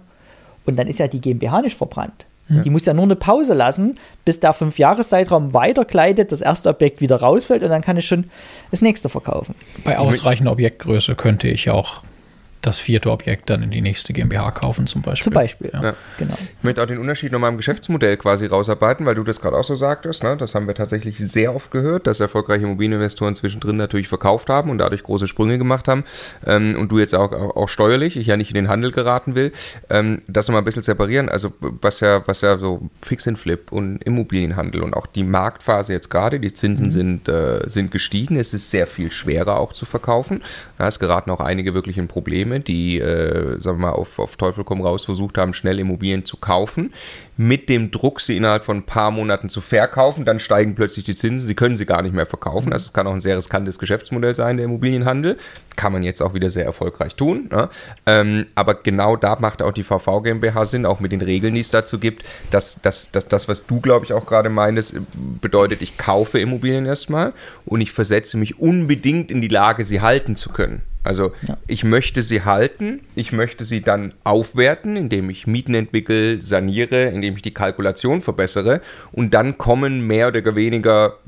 Und 0.67 0.79
dann 0.79 0.87
ist 0.87 0.99
ja 0.99 1.09
die 1.09 1.21
GmbH 1.21 1.63
nicht 1.63 1.77
verbrannt. 1.77 2.27
Ja. 2.49 2.61
Die 2.63 2.71
muss 2.71 2.85
ja 2.85 2.93
nur 2.93 3.05
eine 3.05 3.17
Pause 3.17 3.55
lassen, 3.55 3.99
bis 4.25 4.41
der 4.41 4.53
Fünfjahreszeitraum 4.53 5.55
weitergleitet, 5.55 6.31
das 6.31 6.43
erste 6.43 6.69
Objekt 6.69 7.01
wieder 7.01 7.17
rausfällt 7.17 7.63
und 7.63 7.71
dann 7.71 7.83
kann 7.83 7.97
ich 7.97 8.07
schon 8.07 8.27
das 8.71 8.83
nächste 8.83 9.09
verkaufen. 9.09 9.55
Bei 9.85 9.99
ausreichender 9.99 10.53
Objektgröße 10.53 11.15
könnte 11.15 11.49
ich 11.49 11.71
auch 11.71 12.03
das 12.67 12.79
vierte 12.79 13.11
Objekt 13.11 13.51
dann 13.51 13.63
in 13.63 13.71
die 13.71 13.81
nächste 13.81 14.13
GmbH 14.13 14.51
kaufen 14.53 14.87
zum 14.87 15.03
Beispiel. 15.03 15.25
Zum 15.25 15.33
Beispiel, 15.33 15.71
ja. 15.73 15.83
ja. 15.83 15.95
Genau. 16.19 16.35
Ich 16.35 16.65
möchte 16.65 16.83
auch 16.83 16.87
den 16.87 16.99
Unterschied 16.99 17.31
nochmal 17.33 17.51
im 17.51 17.59
Geschäftsmodell 17.59 18.17
quasi 18.17 18.47
rausarbeiten, 18.47 19.05
weil 19.05 19.15
du 19.15 19.23
das 19.23 19.41
gerade 19.41 19.57
auch 19.57 19.65
so 19.65 19.77
sagtest. 19.77 20.23
Ne? 20.23 20.37
Das 20.37 20.55
haben 20.55 20.67
wir 20.67 20.75
tatsächlich 20.75 21.19
sehr 21.19 21.55
oft 21.55 21.71
gehört, 21.71 22.07
dass 22.07 22.21
erfolgreiche 22.21 22.65
Immobilieninvestoren 22.65 23.35
zwischendrin 23.35 23.77
natürlich 23.77 24.09
verkauft 24.09 24.49
haben 24.49 24.71
und 24.71 24.79
dadurch 24.79 25.03
große 25.03 25.27
Sprünge 25.27 25.59
gemacht 25.59 25.89
haben. 25.89 26.05
Ähm, 26.47 26.77
und 26.79 26.91
du 26.91 26.99
jetzt 26.99 27.15
auch, 27.15 27.33
auch, 27.33 27.57
auch, 27.57 27.69
steuerlich, 27.69 28.17
ich 28.17 28.27
ja 28.27 28.37
nicht 28.37 28.51
in 28.51 28.55
den 28.55 28.69
Handel 28.69 28.93
geraten 28.93 29.35
will, 29.35 29.53
ähm, 29.91 30.23
das 30.27 30.49
nochmal 30.49 30.63
ein 30.63 30.65
bisschen 30.65 30.83
separieren. 30.83 31.29
Also 31.29 31.53
was 31.61 32.01
ja, 32.01 32.27
was 32.27 32.41
ja 32.41 32.57
so 32.59 32.89
Fix 33.03 33.29
and 33.29 33.39
Flip 33.39 33.71
und 33.73 34.03
Immobilienhandel 34.05 34.83
und 34.83 34.95
auch 34.95 35.07
die 35.07 35.25
Marktphase 35.25 35.93
jetzt 35.93 36.09
gerade, 36.09 36.41
die 36.41 36.55
Zinsen 36.55 36.87
mhm. 36.87 36.91
sind, 36.91 37.29
äh, 37.29 37.61
sind 37.67 37.91
gestiegen. 37.91 38.37
Es 38.37 38.55
ist 38.55 38.71
sehr 38.71 38.87
viel 38.87 39.11
schwerer 39.11 39.59
auch 39.59 39.73
zu 39.73 39.85
verkaufen. 39.85 40.43
Ja, 40.79 40.89
es 40.89 40.99
geraten 40.99 41.31
auch 41.31 41.41
einige 41.41 41.75
wirklich 41.75 41.99
in 41.99 42.09
Probleme 42.09 42.54
Probleme, 42.55 42.61
die, 42.61 42.99
äh, 42.99 43.61
sagen 43.61 43.79
wir 43.79 43.87
mal, 43.89 43.93
auf, 43.93 44.19
auf 44.19 44.37
Teufel 44.37 44.65
komm 44.65 44.81
raus 44.81 45.05
versucht 45.05 45.39
haben, 45.39 45.55
schnell 45.55 45.79
Immobilien 45.79 46.25
zu 46.25 46.37
kaufen, 46.37 46.93
mit 47.37 47.69
dem 47.69 47.91
Druck, 47.91 48.21
sie 48.21 48.37
innerhalb 48.37 48.65
von 48.65 48.79
ein 48.79 48.83
paar 48.85 49.11
Monaten 49.11 49.49
zu 49.49 49.61
verkaufen, 49.61 50.25
dann 50.25 50.39
steigen 50.39 50.75
plötzlich 50.77 51.05
die 51.05 51.17
Zinsen, 51.17 51.47
sie 51.47 51.55
können 51.55 51.77
sie 51.77 51.87
gar 51.87 52.03
nicht 52.03 52.15
mehr 52.15 52.27
verkaufen. 52.27 52.73
Also 52.73 52.85
es 52.85 52.93
kann 52.93 53.07
auch 53.09 53.13
ein 53.13 53.21
sehr 53.21 53.37
riskantes 53.37 53.79
Geschäftsmodell 53.79 54.37
sein, 54.37 54.57
der 54.57 54.67
Immobilienhandel. 54.67 55.37
Kann 55.77 55.93
man 55.93 56.05
jetzt 56.05 56.23
auch 56.23 56.35
wieder 56.35 56.51
sehr 56.51 56.65
erfolgreich 56.65 57.17
tun. 57.17 57.49
Ja? 57.51 57.71
Ähm, 58.07 58.47
aber 58.55 58.75
genau 58.75 59.17
da 59.17 59.37
macht 59.41 59.63
auch 59.63 59.73
die 59.73 59.83
VV 59.83 60.23
GmbH 60.23 60.65
Sinn, 60.67 60.87
auch 60.87 61.01
mit 61.01 61.11
den 61.11 61.23
Regeln, 61.23 61.55
die 61.55 61.61
es 61.61 61.71
dazu 61.71 61.99
gibt, 61.99 62.25
dass, 62.53 62.81
dass, 62.81 63.11
dass 63.11 63.27
das, 63.27 63.49
was 63.49 63.67
du, 63.67 63.81
glaube 63.81 64.05
ich, 64.05 64.13
auch 64.13 64.27
gerade 64.27 64.49
meintest, 64.49 65.01
bedeutet, 65.41 65.83
ich 65.83 65.99
kaufe 65.99 66.39
Immobilien 66.39 66.87
erstmal 66.87 67.33
und 67.67 67.81
ich 67.81 67.91
versetze 67.91 68.37
mich 68.37 68.61
unbedingt 68.61 69.33
in 69.33 69.41
die 69.41 69.49
Lage, 69.49 69.85
sie 69.85 70.01
halten 70.01 70.37
zu 70.37 70.51
können. 70.51 70.83
Also 71.05 71.33
ja. 71.47 71.57
ich 71.67 71.85
möchte 71.85 72.23
sie 72.23 72.43
halten, 72.43 73.01
ich 73.15 73.31
möchte 73.31 73.65
sie 73.65 73.83
dann 73.83 74.15
aufwerten, 74.25 74.97
indem 74.97 75.29
ich 75.31 75.47
Mieten 75.47 75.75
entwickle, 75.75 76.41
saniere, 76.41 77.11
indem 77.11 77.37
ich 77.37 77.43
die 77.43 77.55
Kalkulation 77.55 78.23
verbessere 78.23 78.81
und 79.13 79.35
dann 79.35 79.59
kommen 79.59 80.07
mehr 80.07 80.29
oder 80.29 80.57
weniger 80.57 81.19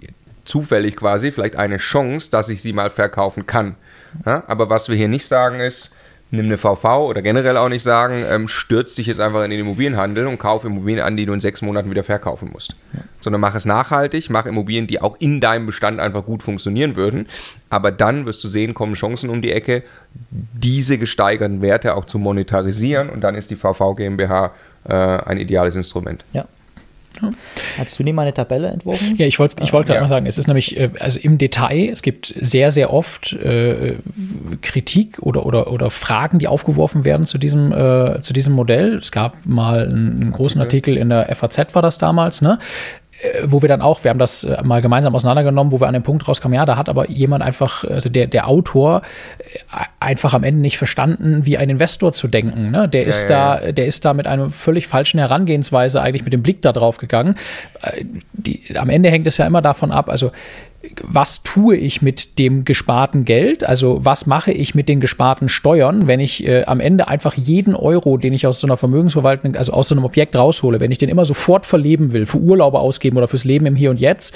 zufällig 0.46 0.96
quasi 0.96 1.30
vielleicht 1.30 1.56
eine 1.56 1.76
Chance, 1.76 2.30
dass 2.30 2.48
ich 2.48 2.62
sie 2.62 2.72
mal 2.72 2.90
verkaufen 2.90 3.46
kann. 3.46 3.76
Ja, 4.24 4.44
aber 4.46 4.70
was 4.70 4.88
wir 4.88 4.96
hier 4.96 5.08
nicht 5.08 5.26
sagen 5.26 5.60
ist, 5.60 5.90
nimm 6.30 6.46
eine 6.46 6.58
VV 6.58 6.84
oder 6.84 7.22
generell 7.22 7.56
auch 7.56 7.68
nicht 7.68 7.82
sagen, 7.82 8.24
ähm, 8.28 8.48
stürzt 8.48 8.98
dich 8.98 9.06
jetzt 9.06 9.20
einfach 9.20 9.44
in 9.44 9.50
den 9.50 9.60
Immobilienhandel 9.60 10.26
und 10.26 10.38
kauf 10.38 10.64
Immobilien 10.64 11.04
an, 11.04 11.16
die 11.16 11.24
du 11.24 11.32
in 11.32 11.40
sechs 11.40 11.62
Monaten 11.62 11.90
wieder 11.90 12.02
verkaufen 12.02 12.50
musst. 12.52 12.74
Ja. 12.92 13.00
Sondern 13.20 13.40
mach 13.40 13.54
es 13.54 13.64
nachhaltig, 13.64 14.28
mach 14.30 14.46
Immobilien, 14.46 14.86
die 14.86 15.00
auch 15.00 15.16
in 15.20 15.40
deinem 15.40 15.66
Bestand 15.66 16.00
einfach 16.00 16.24
gut 16.26 16.42
funktionieren 16.42 16.96
würden. 16.96 17.26
Aber 17.70 17.92
dann 17.92 18.26
wirst 18.26 18.42
du 18.42 18.48
sehen, 18.48 18.74
kommen 18.74 18.94
Chancen 18.94 19.30
um 19.30 19.40
die 19.40 19.52
Ecke, 19.52 19.84
diese 20.30 20.98
gesteigerten 20.98 21.62
Werte 21.62 21.96
auch 21.96 22.06
zu 22.06 22.18
monetarisieren 22.18 23.08
und 23.08 23.20
dann 23.20 23.34
ist 23.36 23.50
die 23.50 23.56
VV 23.56 23.94
GmbH 23.94 24.52
äh, 24.88 24.94
ein 24.94 25.38
ideales 25.38 25.76
Instrument. 25.76 26.24
Ja. 26.32 26.46
Hast 27.78 27.98
du 27.98 28.02
nie 28.02 28.12
mal 28.12 28.22
eine 28.22 28.34
Tabelle 28.34 28.68
entworfen? 28.68 29.16
Ja, 29.16 29.26
ich 29.26 29.38
wollte 29.38 29.56
ich 29.62 29.72
wollt 29.72 29.86
gerade 29.86 29.98
ja. 29.98 30.02
noch 30.02 30.08
sagen, 30.08 30.26
es 30.26 30.38
ist 30.38 30.46
nämlich, 30.46 30.76
äh, 30.78 30.90
also 30.98 31.18
im 31.18 31.38
Detail, 31.38 31.90
es 31.90 32.02
gibt 32.02 32.34
sehr, 32.40 32.70
sehr 32.70 32.92
oft 32.92 33.32
äh, 33.32 33.94
Kritik 34.62 35.18
oder, 35.20 35.46
oder, 35.46 35.72
oder 35.72 35.90
Fragen, 35.90 36.38
die 36.38 36.48
aufgeworfen 36.48 37.04
werden 37.04 37.26
zu 37.26 37.38
diesem, 37.38 37.72
äh, 37.72 38.20
zu 38.20 38.32
diesem 38.32 38.52
Modell. 38.52 38.96
Es 38.96 39.12
gab 39.12 39.44
mal 39.44 39.82
einen, 39.82 40.22
einen 40.22 40.32
großen 40.32 40.60
Artikel 40.60 40.96
in 40.96 41.08
der 41.08 41.34
FAZ, 41.34 41.74
war 41.74 41.82
das 41.82 41.98
damals, 41.98 42.42
ne? 42.42 42.58
Äh, 43.22 43.42
wo 43.44 43.62
wir 43.62 43.68
dann 43.68 43.80
auch, 43.80 44.04
wir 44.04 44.10
haben 44.10 44.18
das 44.18 44.44
äh, 44.44 44.62
mal 44.62 44.82
gemeinsam 44.82 45.14
auseinandergenommen, 45.14 45.72
wo 45.72 45.80
wir 45.80 45.86
an 45.86 45.94
dem 45.94 46.02
Punkt 46.02 46.26
rauskamen, 46.28 46.56
ja, 46.56 46.66
da 46.66 46.76
hat 46.76 46.88
aber 46.88 47.08
jemand 47.10 47.42
einfach, 47.42 47.84
also 47.84 48.08
der, 48.08 48.26
der 48.26 48.46
Autor 48.48 49.02
äh, 49.72 49.84
einfach 50.00 50.34
am 50.34 50.44
Ende 50.44 50.60
nicht 50.60 50.76
verstanden, 50.76 51.46
wie 51.46 51.56
ein 51.56 51.70
Investor 51.70 52.12
zu 52.12 52.28
denken. 52.28 52.70
Ne? 52.70 52.88
Der 52.88 53.02
ja, 53.02 53.08
ist 53.08 53.30
ja, 53.30 53.56
da, 53.56 53.72
der 53.72 53.86
ist 53.86 54.04
da 54.04 54.12
mit 54.12 54.26
einer 54.26 54.50
völlig 54.50 54.86
falschen 54.86 55.18
Herangehensweise 55.18 56.02
eigentlich 56.02 56.24
mit 56.24 56.32
dem 56.32 56.42
Blick 56.42 56.60
da 56.62 56.72
drauf 56.72 56.98
gegangen. 56.98 57.36
Die, 58.32 58.76
am 58.76 58.90
Ende 58.90 59.10
hängt 59.10 59.26
es 59.26 59.38
ja 59.38 59.46
immer 59.46 59.62
davon 59.62 59.90
ab, 59.90 60.08
also 60.08 60.30
was 61.02 61.42
tue 61.42 61.76
ich 61.76 62.02
mit 62.02 62.38
dem 62.38 62.64
gesparten 62.64 63.24
Geld? 63.24 63.64
Also 63.64 64.04
was 64.04 64.26
mache 64.26 64.52
ich 64.52 64.74
mit 64.74 64.88
den 64.88 65.00
gesparten 65.00 65.48
Steuern, 65.48 66.06
wenn 66.06 66.20
ich 66.20 66.44
äh, 66.46 66.64
am 66.64 66.80
Ende 66.80 67.08
einfach 67.08 67.34
jeden 67.34 67.74
Euro, 67.74 68.16
den 68.16 68.32
ich 68.32 68.46
aus 68.46 68.60
so 68.60 68.66
einer 68.66 68.76
Vermögensverwaltung, 68.76 69.56
also 69.56 69.72
aus 69.72 69.88
so 69.88 69.94
einem 69.94 70.04
Objekt 70.04 70.36
raushole, 70.36 70.80
wenn 70.80 70.90
ich 70.90 70.98
den 70.98 71.08
immer 71.08 71.24
sofort 71.24 71.66
verleben 71.66 72.12
will, 72.12 72.26
für 72.26 72.38
Urlaube 72.38 72.78
ausgeben 72.78 73.16
oder 73.16 73.28
fürs 73.28 73.44
Leben 73.44 73.66
im 73.66 73.76
Hier 73.76 73.90
und 73.90 74.00
Jetzt, 74.00 74.34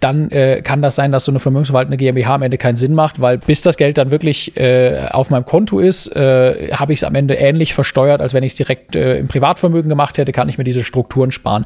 dann 0.00 0.30
äh, 0.30 0.62
kann 0.62 0.82
das 0.82 0.96
sein, 0.96 1.12
dass 1.12 1.24
so 1.24 1.32
eine 1.32 1.38
vermögensverwaltende 1.38 1.96
GmbH 1.96 2.34
am 2.34 2.42
Ende 2.42 2.58
keinen 2.58 2.76
Sinn 2.76 2.94
macht, 2.94 3.20
weil 3.20 3.38
bis 3.38 3.62
das 3.62 3.76
Geld 3.76 3.98
dann 3.98 4.10
wirklich 4.10 4.56
äh, 4.56 5.06
auf 5.10 5.30
meinem 5.30 5.46
Konto 5.46 5.78
ist, 5.78 6.14
äh, 6.16 6.72
habe 6.72 6.92
ich 6.92 6.98
es 6.98 7.04
am 7.04 7.14
Ende 7.14 7.34
ähnlich 7.34 7.72
versteuert, 7.74 8.20
als 8.20 8.34
wenn 8.34 8.42
ich 8.42 8.52
es 8.52 8.56
direkt 8.56 8.96
äh, 8.96 9.18
im 9.18 9.28
Privatvermögen 9.28 9.88
gemacht 9.88 10.18
hätte, 10.18 10.32
kann 10.32 10.48
ich 10.48 10.58
mir 10.58 10.64
diese 10.64 10.82
Strukturen 10.82 11.30
sparen. 11.30 11.64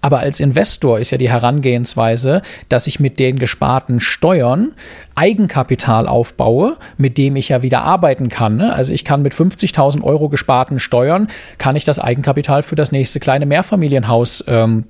Aber 0.00 0.20
als 0.20 0.40
Investor 0.40 0.98
ist 0.98 1.10
ja 1.10 1.18
die 1.18 1.30
Herangehensweise, 1.30 2.42
dass 2.68 2.86
ich 2.86 3.00
mit 3.00 3.18
den 3.18 3.38
gesparten 3.38 3.98
Steuern 4.00 4.72
Eigenkapital 5.14 6.06
aufbaue, 6.06 6.76
mit 6.96 7.18
dem 7.18 7.36
ich 7.36 7.48
ja 7.48 7.62
wieder 7.62 7.82
arbeiten 7.82 8.28
kann. 8.28 8.56
Ne? 8.56 8.72
Also 8.72 8.92
ich 8.92 9.04
kann 9.04 9.22
mit 9.22 9.34
50.000 9.34 10.02
Euro 10.02 10.28
gesparten 10.28 10.78
Steuern, 10.78 11.28
kann 11.58 11.74
ich 11.74 11.84
das 11.84 11.98
Eigenkapital 11.98 12.62
für 12.62 12.76
das 12.76 12.92
nächste 12.92 13.18
kleine 13.18 13.46
Mehrfamilienhaus 13.46 14.44
ähm, 14.46 14.84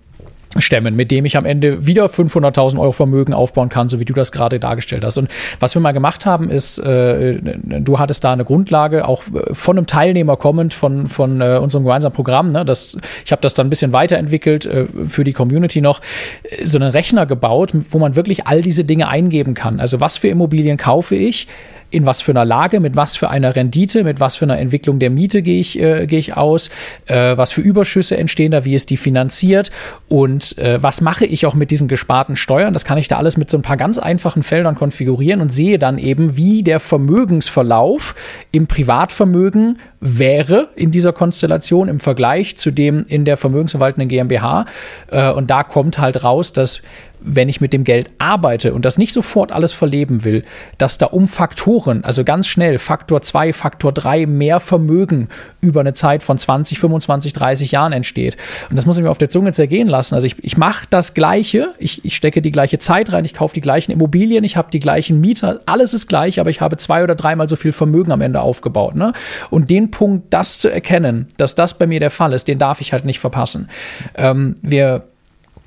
stemmen, 0.61 0.97
mit 0.97 1.11
dem 1.11 1.25
ich 1.25 1.37
am 1.37 1.45
Ende 1.45 1.87
wieder 1.87 2.07
500.000 2.07 2.79
Euro 2.79 2.93
Vermögen 2.93 3.35
aufbauen 3.35 3.69
kann, 3.69 3.89
so 3.89 4.01
wie 4.01 4.05
du 4.05 4.13
das 4.13 4.33
gerade 4.33 4.59
dargestellt 4.61 5.05
hast. 5.05 5.19
Und 5.19 5.29
was 5.61 5.75
wir 5.75 5.81
mal 5.81 5.93
gemacht 5.93 6.27
haben, 6.27 6.51
ist, 6.51 6.79
äh, 6.79 7.39
du 7.43 7.99
hattest 7.99 8.25
da 8.25 8.33
eine 8.33 8.45
Grundlage, 8.45 9.07
auch 9.07 9.23
äh, 9.27 9.55
von 9.55 9.77
einem 9.77 9.87
Teilnehmer 9.87 10.37
kommend 10.37 10.75
von, 10.75 11.07
von 11.07 11.41
äh, 11.41 11.59
unserem 11.63 11.85
gemeinsamen 11.85 12.15
Programm. 12.15 12.51
Ne? 12.51 12.65
Das, 12.65 12.99
ich 13.25 13.33
habe 13.33 13.43
das 13.43 13.55
dann 13.55 13.67
ein 13.67 13.71
bisschen 13.71 13.93
weiterentwickelt 13.93 14.67
äh, 14.67 14.87
für 15.09 15.25
die 15.25 15.33
Community 15.33 15.81
noch, 15.81 16.01
äh, 16.43 16.65
so 16.65 16.79
einen 16.79 16.91
Rechner 16.91 17.27
gebaut, 17.27 17.73
wo 17.91 17.99
man 17.99 18.17
wirklich 18.17 18.47
all 18.47 18.63
diese 18.63 18.85
Dinge 18.85 19.09
eingeben 19.09 19.55
kann. 19.55 19.81
Also 19.81 20.01
was 20.01 20.17
für 20.17 20.29
Immobilien 20.29 20.77
kaufe 20.77 21.15
ich? 21.15 21.47
In 21.91 22.07
was 22.07 22.21
für 22.21 22.33
einer 22.33 22.45
Lage, 22.45 22.81
mit 22.81 22.97
was 22.97 23.17
für 23.17 23.31
einer 23.31 23.55
Rendite, 23.55 24.05
mit 24.05 24.21
was 24.21 24.37
für 24.37 24.45
einer 24.45 24.59
Entwicklung 24.59 24.99
der 24.99 25.11
Miete 25.11 25.43
gehe 25.43 25.61
ich, 25.61 25.79
äh, 25.79 26.07
gehe 26.07 26.19
ich 26.19 26.37
aus, 26.37 26.71
äh, 27.07 27.37
was 27.37 27.53
für 27.53 27.61
Überschüsse 27.61 28.17
entstehen 28.17 28.51
da, 28.51 28.65
wie 28.65 28.75
ist 28.75 28.91
die 28.91 28.97
finanziert 28.97 29.71
und 30.09 30.59
äh, 30.59 30.83
was 30.83 31.01
mache 31.01 31.27
ich 31.27 31.47
auch 31.47 31.55
mit 31.55 31.71
diesen 31.71 31.89
gesparten 31.89 32.37
Steuern. 32.37 32.73
Das 32.73 32.85
kann 32.85 32.99
ich 32.99 33.09
da 33.09 33.17
alles 33.17 33.37
mit 33.37 33.51
so 33.51 33.59
ein 33.59 33.63
paar 33.63 33.77
ganz 33.77 33.99
einfachen 33.99 34.43
Feldern 34.43 34.75
konfigurieren 34.75 35.41
und 35.41 35.53
sehe 35.53 35.79
dann 35.79 35.99
eben, 35.99 36.37
wie 36.37 36.63
der 36.63 36.81
Vermögensverlauf 36.81 38.15
im 38.53 38.67
Privatvermögen 38.67 39.79
wäre 40.01 40.69
in 40.77 40.91
dieser 40.91 41.13
Konstellation 41.13 41.89
im 41.89 42.01
Vergleich 42.01 42.57
zu 42.57 42.71
dem 42.71 43.05
in 43.09 43.25
der 43.25 43.37
vermögensverwaltenden 43.37 44.09
GmbH. 44.09 44.67
Äh, 45.11 45.31
und 45.31 45.51
da 45.51 45.63
kommt 45.63 45.99
halt 45.99 46.23
raus, 46.25 46.53
dass 46.53 46.83
wenn 47.27 47.49
ich 47.49 47.61
mit 47.61 47.73
dem 47.73 47.85
Geld 47.85 48.11
arbeite 48.19 48.73
und 48.73 48.85
das 48.85 48.99
nicht 48.99 49.13
sofort 49.13 49.51
alles 49.51 49.73
verleben 49.73 50.25
will, 50.25 50.45
dass 50.79 50.97
da 50.97 51.07
um 51.07 51.27
Faktoren, 51.27 52.05
also 52.05 52.25
ganz 52.25 52.47
schnell 52.47 52.79
Faktor 52.79 53.21
2, 53.21 53.53
Faktor 53.53 53.93
3 53.93 54.27
mehr 54.27 54.61
Vermögen 54.61 55.29
über 55.61 55.81
eine 55.81 55.93
Zeit 55.93 56.23
von 56.23 56.39
20, 56.39 56.79
25, 56.79 57.33
30 57.33 57.73
Jahren 57.73 57.93
entsteht. 57.93 58.37
Und 58.71 58.77
das 58.77 58.87
muss 58.87 58.97
ich 58.97 59.03
mir 59.03 59.11
auf 59.11 59.19
der 59.19 59.29
Zunge 59.29 59.53
zergehen 59.53 59.89
lassen. 59.89 60.15
Also 60.15 60.27
ich, 60.27 60.43
ich 60.43 60.57
mache 60.57 60.87
das 60.89 61.15
Gleiche, 61.15 61.75
ich, 61.79 62.05
ich 62.05 62.15
stecke 62.15 62.41
die 62.41 62.53
gleiche 62.53 62.79
Zeit 62.79 63.13
rein, 63.13 63.25
ich 63.25 63.35
kaufe 63.35 63.55
die 63.55 63.61
gleichen 63.61 63.91
Immobilien, 63.91 64.45
ich 64.45 64.57
habe 64.57 64.71
die 64.71 64.79
gleichen 64.79 65.21
Mieter, 65.21 65.61
alles 65.67 65.95
ist 65.95 66.07
gleich, 66.07 66.39
aber 66.39 66.51
ich 66.51 66.61
habe 66.61 66.77
zwei 66.77 67.03
oder 67.03 67.17
dreimal 67.17 67.49
so 67.49 67.57
viel 67.57 67.73
Vermögen 67.73 68.13
am 68.13 68.21
Ende 68.21 68.41
aufgebaut. 68.41 68.95
Ne? 68.95 69.13
Und 69.51 69.69
den 69.69 69.91
Punkt, 69.91 70.33
das 70.33 70.61
zu 70.61 70.69
erkennen, 70.69 71.27
dass 71.39 71.57
das 71.57 71.75
bei 71.75 71.89
mir 71.89 71.99
der 71.99 72.11
Fall 72.11 72.33
ist, 72.33 72.47
den 72.47 72.61
darf 72.61 72.81
ich 72.81 72.93
halt 72.93 73.05
nicht 73.05 73.19
verpassen. 73.19 73.69
Ähm, 74.15 74.55
wir 74.63 75.09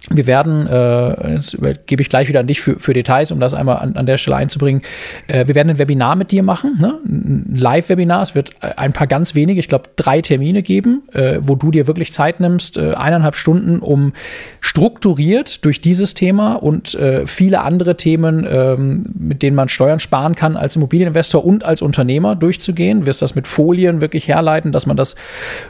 wir 0.10 0.28
werden, 0.28 0.66
äh, 0.68 1.34
jetzt 1.34 1.58
gebe 1.86 2.02
ich 2.02 2.10
gleich 2.10 2.30
wieder 2.30 2.40
an 2.40 2.48
dich 2.48 2.62
für, 2.62 2.80
für 2.80 2.94
Details, 2.94 3.32
um 3.32 3.40
das 3.40 3.54
einmal 3.54 3.78
an, 3.78 3.96
an 3.96 4.06
der 4.06 4.18
Stelle 4.18 4.38
einzubringen. 4.38 4.82
Äh, 5.28 5.48
wir 5.48 5.56
werden 5.56 5.70
ein 5.70 5.78
Webinar 5.78 6.16
mit 6.16 6.32
dir 6.32 6.42
machen, 6.42 6.78
ne? 6.80 6.98
ein 7.06 7.56
Live-Webinar. 7.56 8.22
Es 8.22 8.34
wird 8.34 8.52
ein 8.62 8.94
paar 8.94 9.08
ganz 9.08 9.36
wenige, 9.36 9.60
ich 9.60 9.68
glaube 9.68 9.90
drei 9.98 10.22
Termine 10.22 10.64
geben, 10.64 11.04
äh, 11.12 11.40
wo 11.42 11.56
du 11.56 11.70
dir 11.70 11.88
wirklich 11.88 12.14
Zeit 12.14 12.40
nimmst, 12.40 12.78
äh, 12.78 12.94
eineinhalb 12.94 13.36
Stunden, 13.36 13.80
um 13.80 14.14
strukturiert 14.62 15.66
durch 15.66 15.82
dieses 15.82 16.14
Thema 16.14 16.54
und 16.54 16.96
äh, 16.96 17.28
viele 17.28 17.62
andere 17.62 17.98
Themen, 17.98 18.48
ähm, 18.50 19.06
mit 19.18 19.44
denen 19.44 19.56
man 19.56 19.68
Steuern 19.68 20.00
sparen 20.00 20.36
kann, 20.36 20.56
als 20.56 20.78
Immobilieninvestor 20.78 21.44
und 21.44 21.66
als 21.66 21.82
Unternehmer 21.82 22.36
durchzugehen. 22.36 23.02
Du 23.02 23.06
wirst 23.06 23.22
das 23.22 23.36
mit 23.36 23.48
Folien 23.48 24.00
wirklich 24.00 24.28
herleiten, 24.28 24.72
dass 24.72 24.86
man 24.86 24.96
das 24.96 25.16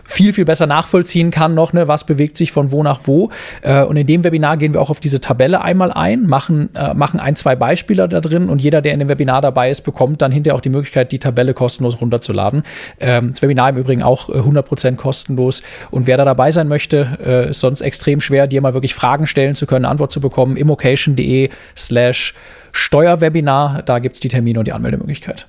viel, 0.04 0.34
viel 0.34 0.46
besser 0.46 0.68
nachvollziehen 0.68 1.32
kann 1.32 1.56
noch, 1.56 1.74
ne? 1.74 1.88
was 1.88 2.04
bewegt 2.04 2.38
sich 2.38 2.52
von 2.52 2.72
wo 2.72 2.84
nach 2.84 3.02
wo. 3.06 3.32
Äh, 3.64 3.84
und 3.84 3.98
in 3.98 4.06
dem 4.06 4.19
dem 4.20 4.24
Webinar 4.24 4.58
gehen 4.58 4.74
wir 4.74 4.82
auch 4.82 4.90
auf 4.90 5.00
diese 5.00 5.20
Tabelle 5.20 5.62
einmal 5.62 5.92
ein, 5.92 6.28
machen, 6.28 6.74
äh, 6.76 6.94
machen 6.94 7.20
ein, 7.20 7.36
zwei 7.36 7.56
Beispiele 7.56 8.08
da 8.08 8.22
drin 8.22 8.50
und 8.50 8.62
jeder, 8.62 8.82
der 8.82 8.94
in 8.94 9.00
dem 9.00 9.10
Webinar 9.10 9.42
dabei 9.42 9.70
ist, 9.70 9.82
bekommt 9.82 10.22
dann 10.22 10.32
hinterher 10.32 10.56
auch 10.56 10.62
die 10.62 10.70
Möglichkeit, 10.70 11.12
die 11.12 11.20
Tabelle 11.20 11.54
kostenlos 11.54 12.00
runterzuladen. 12.00 12.64
Ähm, 13.00 13.30
das 13.32 13.42
Webinar 13.42 13.70
im 13.70 13.78
Übrigen 13.78 14.04
auch 14.04 14.30
100% 14.30 14.88
äh, 14.88 14.92
kostenlos 14.94 15.64
und 15.92 16.08
wer 16.08 16.18
da 16.18 16.26
dabei 16.26 16.52
sein 16.52 16.68
möchte, 16.68 17.18
äh, 17.24 17.50
ist 17.50 17.60
sonst 17.60 17.82
extrem 17.82 18.22
schwer, 18.22 18.48
dir 18.48 18.62
mal 18.62 18.74
wirklich 18.74 18.96
Fragen 18.96 19.28
stellen 19.28 19.54
zu 19.54 19.66
können, 19.66 19.86
Antwort 19.86 20.12
zu 20.12 20.22
bekommen, 20.22 20.58
immocation.de 20.58 21.50
slash 21.76 22.34
Steuerwebinar, 22.72 23.82
da 23.84 24.00
gibt 24.00 24.16
es 24.16 24.20
die 24.20 24.28
Termine 24.28 24.60
und 24.60 24.66
die 24.66 24.74
Anmeldemöglichkeit. 24.74 25.48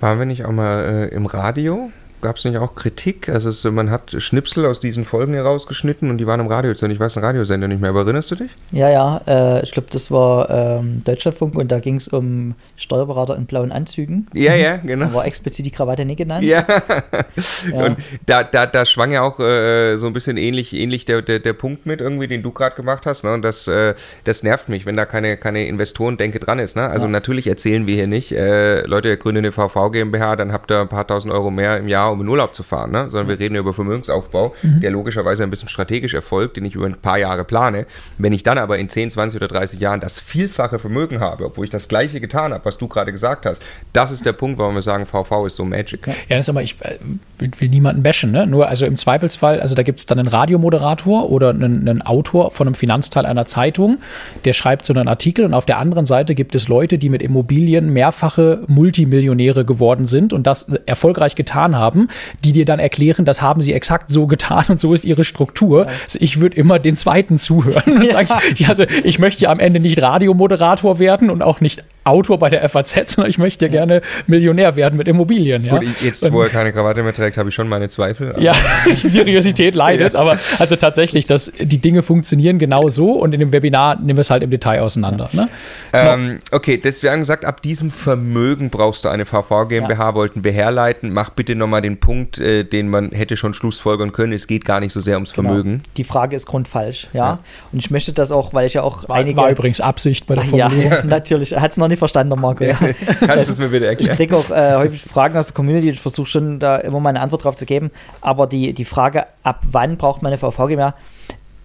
Waren 0.00 0.18
wir 0.18 0.26
nicht 0.26 0.44
auch 0.44 0.52
mal 0.52 1.08
äh, 1.10 1.14
im 1.14 1.26
Radio? 1.26 1.90
Gab 2.20 2.36
es 2.36 2.44
nicht 2.44 2.56
auch 2.58 2.74
Kritik? 2.74 3.28
Also 3.28 3.48
es, 3.48 3.64
man 3.64 3.90
hat 3.90 4.14
Schnipsel 4.18 4.66
aus 4.66 4.80
diesen 4.80 5.04
Folgen 5.04 5.34
herausgeschnitten 5.34 6.10
und 6.10 6.18
die 6.18 6.26
waren 6.26 6.40
im 6.40 6.46
Radio. 6.46 6.72
Ich 6.72 7.00
weiß 7.00 7.14
den 7.14 7.24
Radiosender 7.24 7.68
nicht 7.68 7.80
mehr, 7.80 7.90
aber 7.90 8.00
erinnerst 8.00 8.30
du 8.30 8.36
dich? 8.36 8.50
Ja, 8.72 8.88
ja, 8.88 9.20
äh, 9.26 9.62
ich 9.62 9.72
glaube, 9.72 9.88
das 9.90 10.10
war 10.10 10.50
ähm, 10.50 11.02
Deutschlandfunk 11.04 11.54
und 11.56 11.70
da 11.70 11.80
ging 11.80 11.96
es 11.96 12.08
um 12.08 12.54
Steuerberater 12.76 13.36
in 13.36 13.46
blauen 13.46 13.72
Anzügen. 13.72 14.26
Ja, 14.34 14.54
ja, 14.54 14.76
genau. 14.76 15.06
Da 15.06 15.14
war 15.14 15.26
explizit 15.26 15.66
die 15.66 15.70
Krawatte 15.70 16.04
nicht 16.04 16.18
genannt. 16.18 16.44
Ja, 16.44 16.64
ja. 17.72 17.84
und 17.84 17.98
da, 18.26 18.42
da, 18.44 18.66
da 18.66 18.84
schwang 18.84 19.12
ja 19.12 19.22
auch 19.22 19.38
äh, 19.40 19.96
so 19.96 20.06
ein 20.06 20.12
bisschen 20.12 20.36
ähnlich, 20.36 20.72
ähnlich 20.72 21.04
der, 21.04 21.22
der, 21.22 21.38
der 21.38 21.52
Punkt 21.52 21.86
mit 21.86 22.00
irgendwie, 22.00 22.28
den 22.28 22.42
du 22.42 22.52
gerade 22.52 22.76
gemacht 22.76 23.06
hast. 23.06 23.24
Ne? 23.24 23.32
Und 23.32 23.42
das, 23.42 23.66
äh, 23.68 23.94
das 24.24 24.42
nervt 24.42 24.68
mich, 24.68 24.86
wenn 24.86 24.96
da 24.96 25.06
keine, 25.06 25.36
keine 25.36 25.66
Investoren-Denke 25.66 26.38
dran 26.38 26.58
ist. 26.58 26.76
Ne? 26.76 26.88
Also 26.88 27.06
ja. 27.06 27.10
natürlich 27.10 27.46
erzählen 27.46 27.86
wir 27.86 27.94
hier 27.94 28.06
nicht, 28.06 28.32
äh, 28.32 28.82
Leute, 28.86 29.08
ihr 29.08 29.16
gründet 29.16 29.44
eine 29.44 29.52
VV 29.52 29.90
GmbH, 29.90 30.36
dann 30.36 30.52
habt 30.52 30.70
ihr 30.70 30.80
ein 30.80 30.88
paar 30.88 31.06
tausend 31.06 31.32
Euro 31.32 31.50
mehr 31.50 31.78
im 31.78 31.88
Jahr 31.88 32.07
um 32.12 32.20
in 32.20 32.28
Urlaub 32.28 32.54
zu 32.54 32.62
fahren, 32.62 32.92
ne? 32.92 33.10
sondern 33.10 33.28
wir 33.28 33.38
reden 33.38 33.56
über 33.56 33.72
Vermögensaufbau, 33.72 34.54
mhm. 34.62 34.80
der 34.80 34.90
logischerweise 34.90 35.42
ein 35.42 35.50
bisschen 35.50 35.68
strategisch 35.68 36.14
erfolgt, 36.14 36.56
den 36.56 36.64
ich 36.64 36.74
über 36.74 36.86
ein 36.86 36.96
paar 36.96 37.18
Jahre 37.18 37.44
plane. 37.44 37.86
Wenn 38.18 38.32
ich 38.32 38.42
dann 38.42 38.58
aber 38.58 38.78
in 38.78 38.88
10, 38.88 39.10
20 39.10 39.36
oder 39.36 39.48
30 39.48 39.80
Jahren 39.80 40.00
das 40.00 40.20
vielfache 40.20 40.78
Vermögen 40.78 41.20
habe, 41.20 41.46
obwohl 41.46 41.64
ich 41.64 41.70
das 41.70 41.88
gleiche 41.88 42.20
getan 42.20 42.52
habe, 42.52 42.64
was 42.64 42.78
du 42.78 42.88
gerade 42.88 43.12
gesagt 43.12 43.46
hast, 43.46 43.62
das 43.92 44.10
ist 44.10 44.26
der 44.26 44.32
Punkt, 44.32 44.58
warum 44.58 44.74
wir 44.74 44.82
sagen, 44.82 45.06
VV 45.06 45.46
ist 45.46 45.56
so 45.56 45.64
Magic. 45.64 46.06
Ja, 46.06 46.14
das 46.28 46.44
ist 46.44 46.50
aber, 46.50 46.62
ich 46.62 46.76
äh, 46.80 46.98
will, 47.38 47.50
will, 47.58 47.68
niemanden 47.68 48.02
bashen, 48.02 48.32
ne? 48.32 48.46
nur 48.46 48.68
also 48.68 48.86
im 48.86 48.96
Zweifelsfall, 48.96 49.60
also 49.60 49.74
da 49.74 49.82
gibt 49.82 50.00
es 50.00 50.06
dann 50.06 50.18
einen 50.18 50.28
Radiomoderator 50.28 51.30
oder 51.30 51.50
einen, 51.50 51.88
einen 51.88 52.02
Autor 52.02 52.50
von 52.50 52.66
einem 52.66 52.74
Finanzteil 52.74 53.26
einer 53.26 53.46
Zeitung, 53.46 53.98
der 54.44 54.52
schreibt 54.52 54.84
so 54.84 54.92
einen 54.92 55.08
Artikel 55.08 55.44
und 55.44 55.54
auf 55.54 55.66
der 55.66 55.78
anderen 55.78 56.06
Seite 56.06 56.34
gibt 56.34 56.54
es 56.54 56.68
Leute, 56.68 56.98
die 56.98 57.08
mit 57.08 57.22
Immobilien 57.22 57.92
mehrfache 57.92 58.62
Multimillionäre 58.66 59.64
geworden 59.64 60.06
sind 60.06 60.32
und 60.32 60.46
das 60.46 60.68
erfolgreich 60.86 61.34
getan 61.34 61.76
haben, 61.76 61.97
die 62.44 62.52
dir 62.52 62.64
dann 62.64 62.78
erklären, 62.78 63.24
das 63.24 63.42
haben 63.42 63.60
sie 63.60 63.72
exakt 63.72 64.10
so 64.10 64.26
getan 64.26 64.64
und 64.68 64.78
so 64.78 64.94
ist 64.94 65.04
ihre 65.04 65.24
Struktur. 65.24 65.88
Also 66.04 66.18
ich 66.20 66.40
würde 66.40 66.56
immer 66.56 66.78
den 66.78 66.96
zweiten 66.96 67.38
zuhören 67.38 67.96
und 67.96 68.04
ja. 68.04 68.12
sagen, 68.12 68.28
also 68.68 68.84
ich 69.04 69.18
möchte 69.18 69.42
ja 69.42 69.50
am 69.50 69.58
Ende 69.58 69.80
nicht 69.80 70.00
Radiomoderator 70.00 70.98
werden 70.98 71.30
und 71.30 71.42
auch 71.42 71.60
nicht 71.60 71.82
Autor 72.08 72.38
bei 72.38 72.48
der 72.48 72.66
FAZ, 72.68 72.94
sondern 73.14 73.30
ich 73.30 73.38
möchte 73.38 73.66
ja 73.66 73.70
gerne 73.70 74.02
Millionär 74.26 74.76
werden 74.76 74.96
mit 74.96 75.08
Immobilien. 75.08 75.64
Ja? 75.64 75.78
Gut, 75.78 75.86
jetzt, 76.02 76.30
wo 76.32 76.42
er 76.42 76.48
keine 76.48 76.72
Krawatte 76.72 77.02
mehr 77.02 77.14
trägt, 77.14 77.36
habe 77.36 77.48
ich 77.48 77.54
schon 77.54 77.68
meine 77.68 77.88
Zweifel. 77.88 78.34
Ja, 78.38 78.52
die 78.86 78.92
Seriosität 78.92 79.74
leidet, 79.74 80.14
ja. 80.14 80.20
aber 80.20 80.38
also 80.58 80.76
tatsächlich, 80.76 81.26
dass 81.26 81.52
die 81.58 81.78
Dinge 81.78 82.02
funktionieren 82.02 82.58
genau 82.58 82.88
so 82.88 83.12
und 83.12 83.32
in 83.34 83.40
dem 83.40 83.52
Webinar 83.52 83.96
nehmen 83.96 84.16
wir 84.16 84.22
es 84.22 84.30
halt 84.30 84.42
im 84.42 84.50
Detail 84.50 84.80
auseinander. 84.80 85.28
Ne? 85.32 85.48
Ähm, 85.92 86.38
okay, 86.52 86.78
das, 86.78 87.02
wir 87.02 87.10
haben 87.10 87.20
gesagt, 87.20 87.44
ab 87.44 87.62
diesem 87.62 87.90
Vermögen 87.90 88.70
brauchst 88.70 89.04
du 89.04 89.08
eine 89.08 89.26
VV 89.26 89.68
GmbH, 89.68 90.08
ja. 90.08 90.14
wollten 90.14 90.44
wir 90.44 90.52
herleiten. 90.52 91.12
Mach 91.12 91.30
bitte 91.30 91.54
nochmal 91.54 91.82
den 91.82 91.98
Punkt, 91.98 92.38
äh, 92.38 92.64
den 92.64 92.88
man 92.88 93.10
hätte 93.10 93.36
schon 93.36 93.54
schlussfolgern 93.54 94.12
können. 94.12 94.32
Es 94.32 94.46
geht 94.46 94.64
gar 94.64 94.80
nicht 94.80 94.92
so 94.92 95.00
sehr 95.00 95.14
ums 95.16 95.32
genau. 95.32 95.48
Vermögen. 95.48 95.82
Die 95.96 96.04
Frage 96.04 96.36
ist 96.36 96.46
grundfalsch, 96.46 97.08
ja? 97.12 97.18
ja. 97.18 97.38
Und 97.72 97.78
ich 97.78 97.90
möchte 97.90 98.12
das 98.12 98.32
auch, 98.32 98.52
weil 98.52 98.66
ich 98.66 98.74
ja 98.74 98.82
auch 98.82 99.08
war, 99.08 99.16
einige... 99.16 99.36
War 99.36 99.50
übrigens 99.50 99.80
Absicht 99.80 100.26
bei 100.26 100.34
der 100.34 100.44
Formulierung. 100.44 100.90
Ja, 100.90 101.04
natürlich. 101.04 101.52
Er 101.52 101.60
hat 101.60 101.72
es 101.72 101.76
noch 101.76 101.88
nicht 101.88 101.97
verstanden, 101.98 102.38
Marco. 102.40 102.64
Ja. 102.64 102.76
Kannst 103.20 103.48
du 103.48 103.52
es 103.52 103.58
mir 103.58 103.68
bitte 103.68 103.86
erklären? 103.86 104.12
Ich 104.12 104.16
kriege 104.16 104.36
auch 104.36 104.50
äh, 104.50 104.76
häufig 104.76 105.02
Fragen 105.02 105.36
aus 105.36 105.48
der 105.48 105.54
Community. 105.54 105.90
Ich 105.90 106.00
versuche 106.00 106.26
schon 106.26 106.58
da 106.58 106.76
immer 106.76 107.00
mal 107.00 107.10
eine 107.10 107.20
Antwort 107.20 107.44
drauf 107.44 107.56
zu 107.56 107.66
geben. 107.66 107.90
Aber 108.20 108.46
die, 108.46 108.72
die 108.72 108.84
Frage, 108.84 109.26
ab 109.42 109.62
wann 109.70 109.96
braucht 109.96 110.22
man 110.22 110.32
eine 110.32 110.38
VV 110.38 110.66
GmbH? 110.66 110.94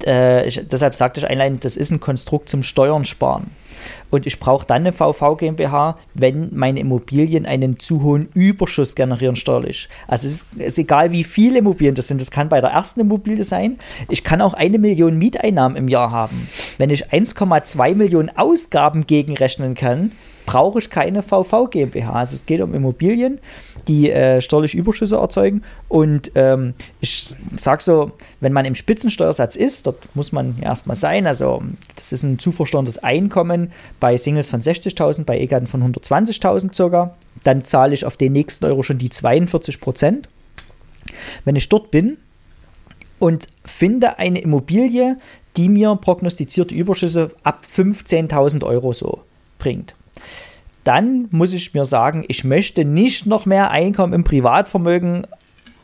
Äh, 0.05 0.47
ich, 0.47 0.61
deshalb 0.67 0.95
sagte 0.95 1.21
ich 1.21 1.27
einleitend, 1.27 1.63
das 1.63 1.77
ist 1.77 1.91
ein 1.91 1.99
Konstrukt 1.99 2.49
zum 2.49 2.63
Steuern 2.63 3.05
sparen 3.05 3.51
und 4.09 4.25
ich 4.25 4.39
brauche 4.39 4.65
dann 4.65 4.83
eine 4.83 4.93
VV 4.93 5.37
GmbH, 5.37 5.97
wenn 6.13 6.49
meine 6.55 6.79
Immobilien 6.79 7.45
einen 7.45 7.79
zu 7.79 8.03
hohen 8.03 8.29
Überschuss 8.33 8.95
generieren 8.95 9.35
steuerlich. 9.35 9.89
Also 10.07 10.27
es 10.27 10.33
ist, 10.33 10.53
ist, 10.55 10.77
egal, 10.79 11.11
wie 11.11 11.23
viele 11.23 11.59
Immobilien 11.59 11.95
das 11.95 12.07
sind. 12.07 12.21
Das 12.21 12.31
kann 12.31 12.49
bei 12.49 12.61
der 12.61 12.71
ersten 12.71 13.01
Immobilie 13.01 13.43
sein. 13.43 13.79
Ich 14.09 14.23
kann 14.23 14.41
auch 14.41 14.53
eine 14.53 14.77
Million 14.77 15.17
Mieteinnahmen 15.17 15.77
im 15.77 15.87
Jahr 15.87 16.11
haben. 16.11 16.47
Wenn 16.77 16.89
ich 16.89 17.11
1,2 17.11 17.95
Millionen 17.95 18.29
Ausgaben 18.35 19.07
gegenrechnen 19.07 19.75
kann, 19.75 20.11
brauche 20.45 20.79
ich 20.79 20.89
keine 20.89 21.23
VV 21.23 21.69
GmbH. 21.69 22.13
Also 22.13 22.35
es 22.35 22.45
geht 22.45 22.61
um 22.61 22.73
Immobilien, 22.73 23.39
die 23.87 24.11
äh, 24.11 24.41
steuerliche 24.41 24.77
Überschüsse 24.77 25.17
erzeugen. 25.17 25.63
Und 25.89 26.31
ähm, 26.35 26.73
ich 27.01 27.35
sage 27.57 27.83
so, 27.83 28.11
wenn 28.39 28.53
man 28.53 28.65
im 28.65 28.75
Spitzensteuersatz 28.75 29.55
ist, 29.55 29.87
dort 29.87 30.15
muss 30.15 30.31
man 30.31 30.55
erstmal 30.61 30.95
sein. 30.95 31.27
Also 31.27 31.61
das 31.95 32.11
ist 32.11 32.23
ein 32.23 32.39
zu 32.39 32.53
Einkommen 33.01 33.71
bei 33.99 34.17
Singles 34.17 34.49
von 34.49 34.61
60.000, 34.61 35.23
bei 35.25 35.39
Egatten 35.39 35.67
von 35.67 35.93
120.000 35.93 36.73
circa. 36.73 37.15
Dann 37.43 37.65
zahle 37.65 37.93
ich 37.93 38.05
auf 38.05 38.17
den 38.17 38.33
nächsten 38.33 38.65
Euro 38.65 38.83
schon 38.83 38.97
die 38.97 39.09
42 39.09 39.79
Prozent. 39.79 40.29
Wenn 41.45 41.55
ich 41.55 41.69
dort 41.69 41.91
bin 41.91 42.17
und 43.19 43.47
finde 43.65 44.19
eine 44.19 44.39
Immobilie, 44.39 45.17
die 45.57 45.69
mir 45.69 45.95
prognostizierte 45.95 46.73
Überschüsse 46.73 47.29
ab 47.43 47.65
15.000 47.71 48.63
Euro 48.65 48.93
so 48.93 49.21
bringt, 49.59 49.95
dann 50.83 51.27
muss 51.31 51.53
ich 51.53 51.73
mir 51.73 51.85
sagen, 51.85 52.25
ich 52.27 52.43
möchte 52.43 52.85
nicht 52.85 53.25
noch 53.25 53.45
mehr 53.45 53.71
Einkommen 53.71 54.13
im 54.13 54.23
Privatvermögen 54.23 55.27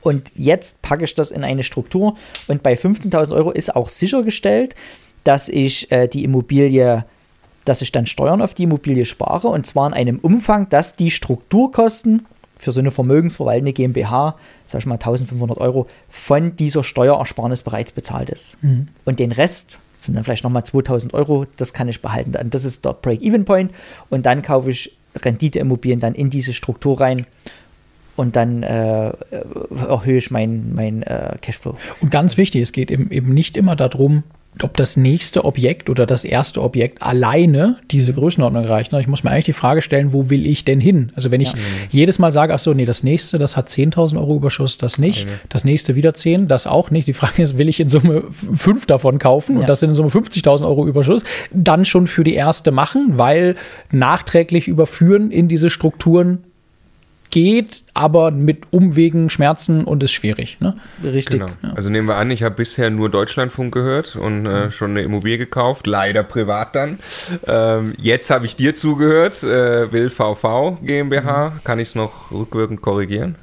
und 0.01 0.31
jetzt 0.35 0.81
packe 0.81 1.03
ich 1.03 1.15
das 1.15 1.31
in 1.31 1.43
eine 1.43 1.63
Struktur 1.63 2.15
und 2.47 2.63
bei 2.63 2.73
15.000 2.73 3.35
Euro 3.35 3.51
ist 3.51 3.75
auch 3.75 3.89
sichergestellt, 3.89 4.75
dass 5.23 5.49
ich 5.49 5.91
äh, 5.91 6.07
die 6.07 6.23
Immobilie, 6.23 7.05
dass 7.65 7.81
ich 7.81 7.91
dann 7.91 8.05
Steuern 8.05 8.41
auf 8.41 8.53
die 8.53 8.63
Immobilie 8.63 9.05
spare 9.05 9.49
und 9.49 9.65
zwar 9.65 9.87
in 9.87 9.93
einem 9.93 10.19
Umfang, 10.19 10.69
dass 10.69 10.95
die 10.95 11.11
Strukturkosten 11.11 12.25
für 12.57 12.71
so 12.71 12.81
eine 12.81 12.91
vermögensverwaltende 12.91 13.73
GmbH, 13.73 14.35
sag 14.65 14.79
ich 14.79 14.85
mal 14.85 14.95
1500 14.95 15.57
Euro, 15.59 15.87
von 16.09 16.57
dieser 16.57 16.83
Steuerersparnis 16.83 17.63
bereits 17.63 17.93
bezahlt 17.93 18.29
ist. 18.29 18.57
Mhm. 18.61 18.89
Und 19.05 19.19
den 19.19 19.31
Rest 19.31 19.79
sind 19.99 20.15
dann 20.15 20.23
vielleicht 20.23 20.43
nochmal 20.43 20.63
2000 20.63 21.13
Euro, 21.13 21.45
das 21.57 21.73
kann 21.73 21.87
ich 21.87 22.01
behalten. 22.01 22.33
Das 22.49 22.65
ist 22.65 22.85
der 22.85 22.93
Break-Even-Point 22.93 23.71
und 24.09 24.25
dann 24.25 24.41
kaufe 24.41 24.71
ich 24.71 24.95
Renditeimmobilien 25.15 25.99
dann 25.99 26.15
in 26.15 26.29
diese 26.29 26.53
Struktur 26.53 26.99
rein 27.01 27.25
und 28.15 28.35
dann 28.35 28.63
äh, 28.63 29.11
erhöhe 29.87 30.17
ich 30.17 30.31
meinen 30.31 30.73
mein, 30.75 31.03
äh, 31.03 31.37
Cashflow. 31.41 31.77
Und 32.01 32.11
ganz 32.11 32.37
wichtig, 32.37 32.61
es 32.61 32.71
geht 32.71 32.91
eben, 32.91 33.11
eben 33.11 33.33
nicht 33.33 33.57
immer 33.57 33.75
darum, 33.75 34.23
ob 34.61 34.75
das 34.75 34.97
nächste 34.97 35.45
Objekt 35.45 35.89
oder 35.89 36.05
das 36.05 36.25
erste 36.25 36.61
Objekt 36.61 37.01
alleine 37.01 37.77
diese 37.91 38.13
Größenordnung 38.13 38.65
erreicht. 38.65 38.91
Ich 38.93 39.07
muss 39.07 39.23
mir 39.23 39.29
eigentlich 39.29 39.45
die 39.45 39.53
Frage 39.53 39.81
stellen, 39.81 40.11
wo 40.11 40.29
will 40.29 40.45
ich 40.45 40.65
denn 40.65 40.79
hin? 40.79 41.11
Also 41.15 41.31
wenn 41.31 41.39
ich 41.39 41.51
ja. 41.51 41.57
jedes 41.91 42.19
Mal 42.19 42.31
sage, 42.31 42.53
ach 42.53 42.59
so, 42.59 42.73
nee, 42.73 42.85
das 42.85 43.03
nächste, 43.03 43.37
das 43.37 43.55
hat 43.55 43.69
10.000 43.69 44.17
Euro 44.17 44.35
Überschuss, 44.35 44.77
das 44.77 44.97
nicht, 44.97 45.27
okay. 45.27 45.37
das 45.49 45.63
nächste 45.63 45.95
wieder 45.95 46.13
10, 46.13 46.47
das 46.47 46.67
auch 46.67 46.91
nicht. 46.91 47.07
Die 47.07 47.13
Frage 47.13 47.41
ist, 47.41 47.57
will 47.57 47.69
ich 47.69 47.79
in 47.79 47.87
Summe 47.87 48.23
fünf 48.31 48.85
davon 48.85 49.19
kaufen 49.19 49.55
ja. 49.55 49.61
und 49.61 49.69
das 49.69 49.79
sind 49.79 49.89
in 49.89 49.95
Summe 49.95 50.09
50.000 50.09 50.65
Euro 50.65 50.87
Überschuss, 50.87 51.23
dann 51.51 51.85
schon 51.85 52.07
für 52.07 52.23
die 52.23 52.33
erste 52.33 52.71
machen, 52.71 53.17
weil 53.17 53.55
nachträglich 53.91 54.67
überführen 54.67 55.31
in 55.31 55.47
diese 55.47 55.69
Strukturen 55.69 56.43
geht, 57.29 57.83
aber 57.93 58.31
mit 58.31 58.71
Umwegen, 58.71 59.29
Schmerzen 59.29 59.85
und 59.85 60.03
ist 60.03 60.11
schwierig. 60.11 60.57
Ne? 60.59 60.75
Richtig. 61.03 61.39
Genau. 61.39 61.51
Ja. 61.61 61.73
Also 61.73 61.89
nehmen 61.89 62.07
wir 62.07 62.15
an, 62.15 62.31
ich 62.31 62.43
habe 62.43 62.55
bisher 62.55 62.89
nur 62.89 63.09
Deutschlandfunk 63.09 63.73
gehört 63.73 64.15
und 64.15 64.45
äh, 64.45 64.65
mhm. 64.65 64.71
schon 64.71 64.91
eine 64.91 65.01
Immobilie 65.01 65.37
gekauft, 65.37 65.87
leider 65.87 66.23
privat 66.23 66.75
dann. 66.75 66.99
Ähm, 67.47 67.93
jetzt 67.97 68.29
habe 68.29 68.45
ich 68.45 68.55
dir 68.55 68.75
zugehört, 68.75 69.43
äh, 69.43 69.91
will 69.91 70.09
VV 70.09 70.79
GmbH. 70.83 71.49
Mhm. 71.49 71.63
Kann 71.63 71.79
ich 71.79 71.89
es 71.89 71.95
noch 71.95 72.31
rückwirkend 72.31 72.81
korrigieren? 72.81 73.35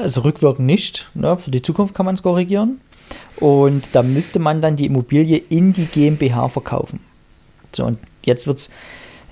Also 0.00 0.22
rückwirkend 0.22 0.66
nicht. 0.66 1.08
Ne? 1.14 1.36
Für 1.36 1.50
die 1.50 1.62
Zukunft 1.62 1.94
kann 1.94 2.06
man 2.06 2.14
es 2.14 2.22
korrigieren. 2.22 2.80
Und 3.36 3.94
da 3.94 4.02
müsste 4.02 4.38
man 4.38 4.62
dann 4.62 4.76
die 4.76 4.86
Immobilie 4.86 5.42
in 5.48 5.72
die 5.72 5.86
GmbH 5.86 6.48
verkaufen. 6.48 7.00
So, 7.72 7.84
und 7.84 7.98
jetzt 8.24 8.46
wird 8.46 8.58
es 8.58 8.70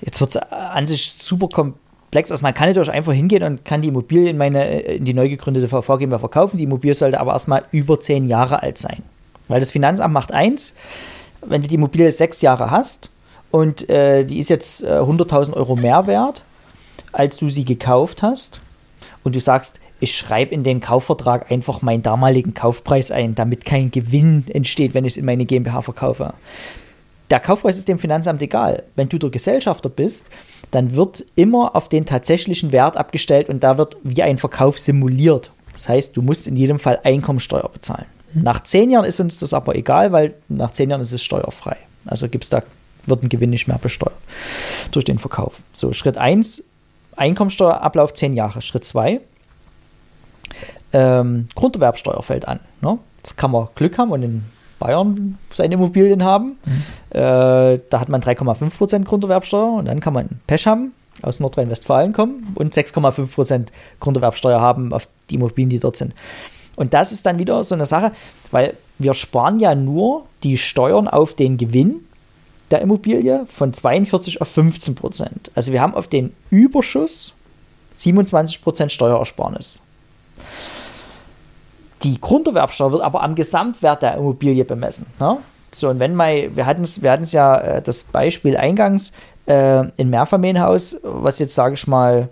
jetzt 0.01 0.19
wird's 0.19 0.35
an 0.35 0.85
sich 0.85 1.13
super 1.13 1.47
komplex 1.47 1.82
Plex. 2.13 2.29
Also 2.29 2.43
man 2.43 2.53
kann 2.53 2.67
natürlich 2.69 2.91
einfach 2.91 3.11
hingehen 3.11 3.41
und 3.41 3.65
kann 3.65 3.81
die 3.81 3.87
Immobilie 3.87 4.29
in, 4.29 4.37
meine, 4.37 4.67
äh, 4.67 4.97
in 4.97 5.05
die 5.05 5.15
neu 5.15 5.27
gegründete 5.27 5.67
VV 5.67 5.97
GmbH 5.97 6.19
verkaufen. 6.19 6.59
Die 6.59 6.65
Immobilie 6.65 6.93
sollte 6.93 7.19
aber 7.19 7.33
erstmal 7.33 7.63
über 7.71 7.99
zehn 7.99 8.27
Jahre 8.27 8.61
alt 8.61 8.77
sein. 8.77 9.01
Weil 9.47 9.59
das 9.59 9.71
Finanzamt 9.71 10.13
macht 10.13 10.31
eins, 10.31 10.75
wenn 11.41 11.63
du 11.63 11.67
die 11.67 11.73
Immobilie 11.73 12.11
sechs 12.11 12.41
Jahre 12.41 12.69
hast 12.69 13.09
und 13.49 13.89
äh, 13.89 14.25
die 14.25 14.37
ist 14.37 14.51
jetzt 14.51 14.83
äh, 14.83 14.99
100.000 14.99 15.53
Euro 15.53 15.75
mehr 15.75 16.05
wert, 16.05 16.43
als 17.11 17.37
du 17.37 17.49
sie 17.49 17.65
gekauft 17.65 18.21
hast 18.21 18.61
und 19.23 19.35
du 19.35 19.41
sagst, 19.41 19.79
ich 19.99 20.15
schreibe 20.15 20.53
in 20.53 20.63
den 20.63 20.81
Kaufvertrag 20.81 21.51
einfach 21.51 21.81
meinen 21.81 22.03
damaligen 22.03 22.53
Kaufpreis 22.53 23.09
ein, 23.09 23.33
damit 23.33 23.65
kein 23.65 23.89
Gewinn 23.89 24.45
entsteht, 24.49 24.93
wenn 24.93 25.05
ich 25.05 25.13
es 25.13 25.17
in 25.17 25.25
meine 25.25 25.45
GmbH 25.45 25.81
verkaufe. 25.81 26.35
Der 27.33 27.39
Kaufpreis 27.39 27.79
ist 27.79 27.87
dem 27.87 27.97
Finanzamt 27.97 28.43
egal. 28.43 28.83
Wenn 28.95 29.09
du 29.09 29.17
der 29.17 29.31
Gesellschafter 29.31 29.89
bist, 29.89 30.29
dann 30.69 30.95
wird 30.95 31.25
immer 31.33 31.75
auf 31.75 31.89
den 31.89 32.05
tatsächlichen 32.05 32.71
Wert 32.71 32.95
abgestellt 32.95 33.49
und 33.49 33.63
da 33.63 33.79
wird 33.79 33.97
wie 34.03 34.21
ein 34.21 34.37
Verkauf 34.37 34.77
simuliert. 34.77 35.49
Das 35.71 35.89
heißt, 35.89 36.15
du 36.15 36.21
musst 36.21 36.45
in 36.45 36.55
jedem 36.55 36.77
Fall 36.77 36.99
Einkommensteuer 37.03 37.67
bezahlen. 37.73 38.05
Mhm. 38.33 38.43
Nach 38.43 38.61
zehn 38.61 38.91
Jahren 38.91 39.05
ist 39.05 39.19
uns 39.19 39.39
das 39.39 39.55
aber 39.55 39.73
egal, 39.73 40.11
weil 40.11 40.35
nach 40.47 40.73
zehn 40.73 40.91
Jahren 40.91 41.01
ist 41.01 41.11
es 41.11 41.23
steuerfrei. 41.23 41.75
Also 42.05 42.29
gibt's 42.29 42.49
da, 42.49 42.61
wird 43.07 43.23
ein 43.23 43.29
Gewinn 43.29 43.49
nicht 43.49 43.67
mehr 43.67 43.79
besteuert 43.79 44.13
durch 44.91 45.05
den 45.05 45.17
Verkauf. 45.17 45.63
So, 45.73 45.91
Schritt 45.91 46.19
1, 46.19 46.63
Einkommensteuerablauf 47.15 48.13
zehn 48.13 48.35
Jahre. 48.35 48.61
Schritt 48.61 48.85
2, 48.85 49.21
ähm, 50.93 51.47
Grunderwerbsteuer 51.55 52.21
fällt 52.21 52.47
an. 52.47 52.59
Ne? 52.81 52.99
Jetzt 53.17 53.37
kann 53.37 53.49
man 53.49 53.69
Glück 53.73 53.97
haben 53.97 54.11
und 54.11 54.21
in 54.21 54.45
Bayern 54.83 55.37
seine 55.53 55.75
Immobilien 55.75 56.23
haben. 56.23 56.57
Mhm. 56.65 56.83
Äh, 57.17 57.79
da 57.89 57.99
hat 57.99 58.09
man 58.09 58.21
3,5% 58.21 59.05
Grunderwerbsteuer 59.05 59.73
und 59.73 59.85
dann 59.85 60.01
kann 60.01 60.13
man 60.13 60.29
Pech 60.45 60.67
haben, 60.67 60.91
aus 61.21 61.39
Nordrhein-Westfalen 61.39 62.11
kommen 62.11 62.53
und 62.55 62.73
6,5% 62.73 63.67
Grunderwerbsteuer 64.01 64.59
haben 64.59 64.91
auf 64.91 65.07
die 65.29 65.35
Immobilien, 65.35 65.69
die 65.69 65.79
dort 65.79 65.95
sind. 65.95 66.13
Und 66.75 66.93
das 66.93 67.11
ist 67.11 67.25
dann 67.25 67.39
wieder 67.39 67.63
so 67.63 67.75
eine 67.75 67.85
Sache, 67.85 68.11
weil 68.51 68.73
wir 68.99 69.13
sparen 69.13 69.59
ja 69.59 69.73
nur 69.73 70.25
die 70.43 70.57
Steuern 70.57 71.07
auf 71.07 71.33
den 71.33 71.57
Gewinn 71.57 72.01
der 72.71 72.81
Immobilie 72.81 73.45
von 73.47 73.73
42 73.73 74.41
auf 74.41 74.49
15 74.49 74.95
Prozent. 74.95 75.51
Also 75.55 75.71
wir 75.71 75.81
haben 75.81 75.93
auf 75.93 76.07
den 76.07 76.33
Überschuss 76.49 77.33
27 77.95 78.61
Prozent 78.61 78.91
Steuerersparnis. 78.91 79.81
Die 82.03 82.19
Grunderwerbsteuer 82.19 82.91
wird 82.91 83.01
aber 83.01 83.23
am 83.23 83.35
Gesamtwert 83.35 84.01
der 84.01 84.15
Immobilie 84.15 84.65
bemessen. 84.65 85.05
Ne? 85.19 85.37
So, 85.71 85.89
und 85.89 85.99
wenn 85.99 86.15
mal, 86.15 86.55
wir 86.55 86.65
hatten 86.65 86.83
es 86.83 87.01
wir 87.01 87.19
ja 87.31 87.57
äh, 87.57 87.81
das 87.81 88.03
Beispiel 88.03 88.57
eingangs, 88.57 89.11
äh, 89.45 89.83
ein 89.97 90.09
Mehrfamilienhaus, 90.09 90.97
was 91.03 91.39
jetzt, 91.39 91.55
sage 91.55 91.75
ich 91.75 91.87
mal, 91.87 92.29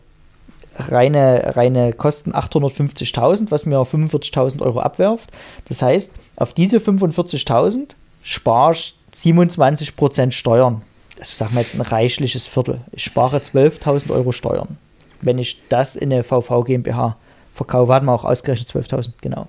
reine, 0.78 1.56
reine 1.56 1.94
Kosten 1.94 2.34
850.000, 2.34 3.50
was 3.50 3.66
mir 3.66 3.78
45.000 3.78 4.62
Euro 4.62 4.80
abwerft. 4.80 5.32
Das 5.68 5.82
heißt, 5.82 6.14
auf 6.36 6.54
diese 6.54 6.78
45.000 6.78 7.90
spare 8.24 8.74
ich 8.74 8.96
27% 9.14 10.32
Steuern. 10.32 10.82
Das 11.18 11.30
ist, 11.30 11.38
sag 11.38 11.52
mal 11.52 11.62
jetzt 11.62 11.76
ein 11.76 11.82
reichliches 11.82 12.48
Viertel. 12.48 12.82
Ich 12.92 13.04
spare 13.04 13.38
12.000 13.38 14.12
Euro 14.12 14.32
Steuern. 14.32 14.78
Wenn 15.22 15.38
ich 15.38 15.60
das 15.70 15.96
in 15.96 16.12
eine 16.12 16.24
VV 16.24 16.64
GmbH 16.64 17.18
verkaufe, 17.54 17.94
hat 17.94 18.04
man 18.04 18.16
auch 18.16 18.26
ausgerechnet 18.26 18.70
12.000, 18.70 19.12
genau. 19.22 19.48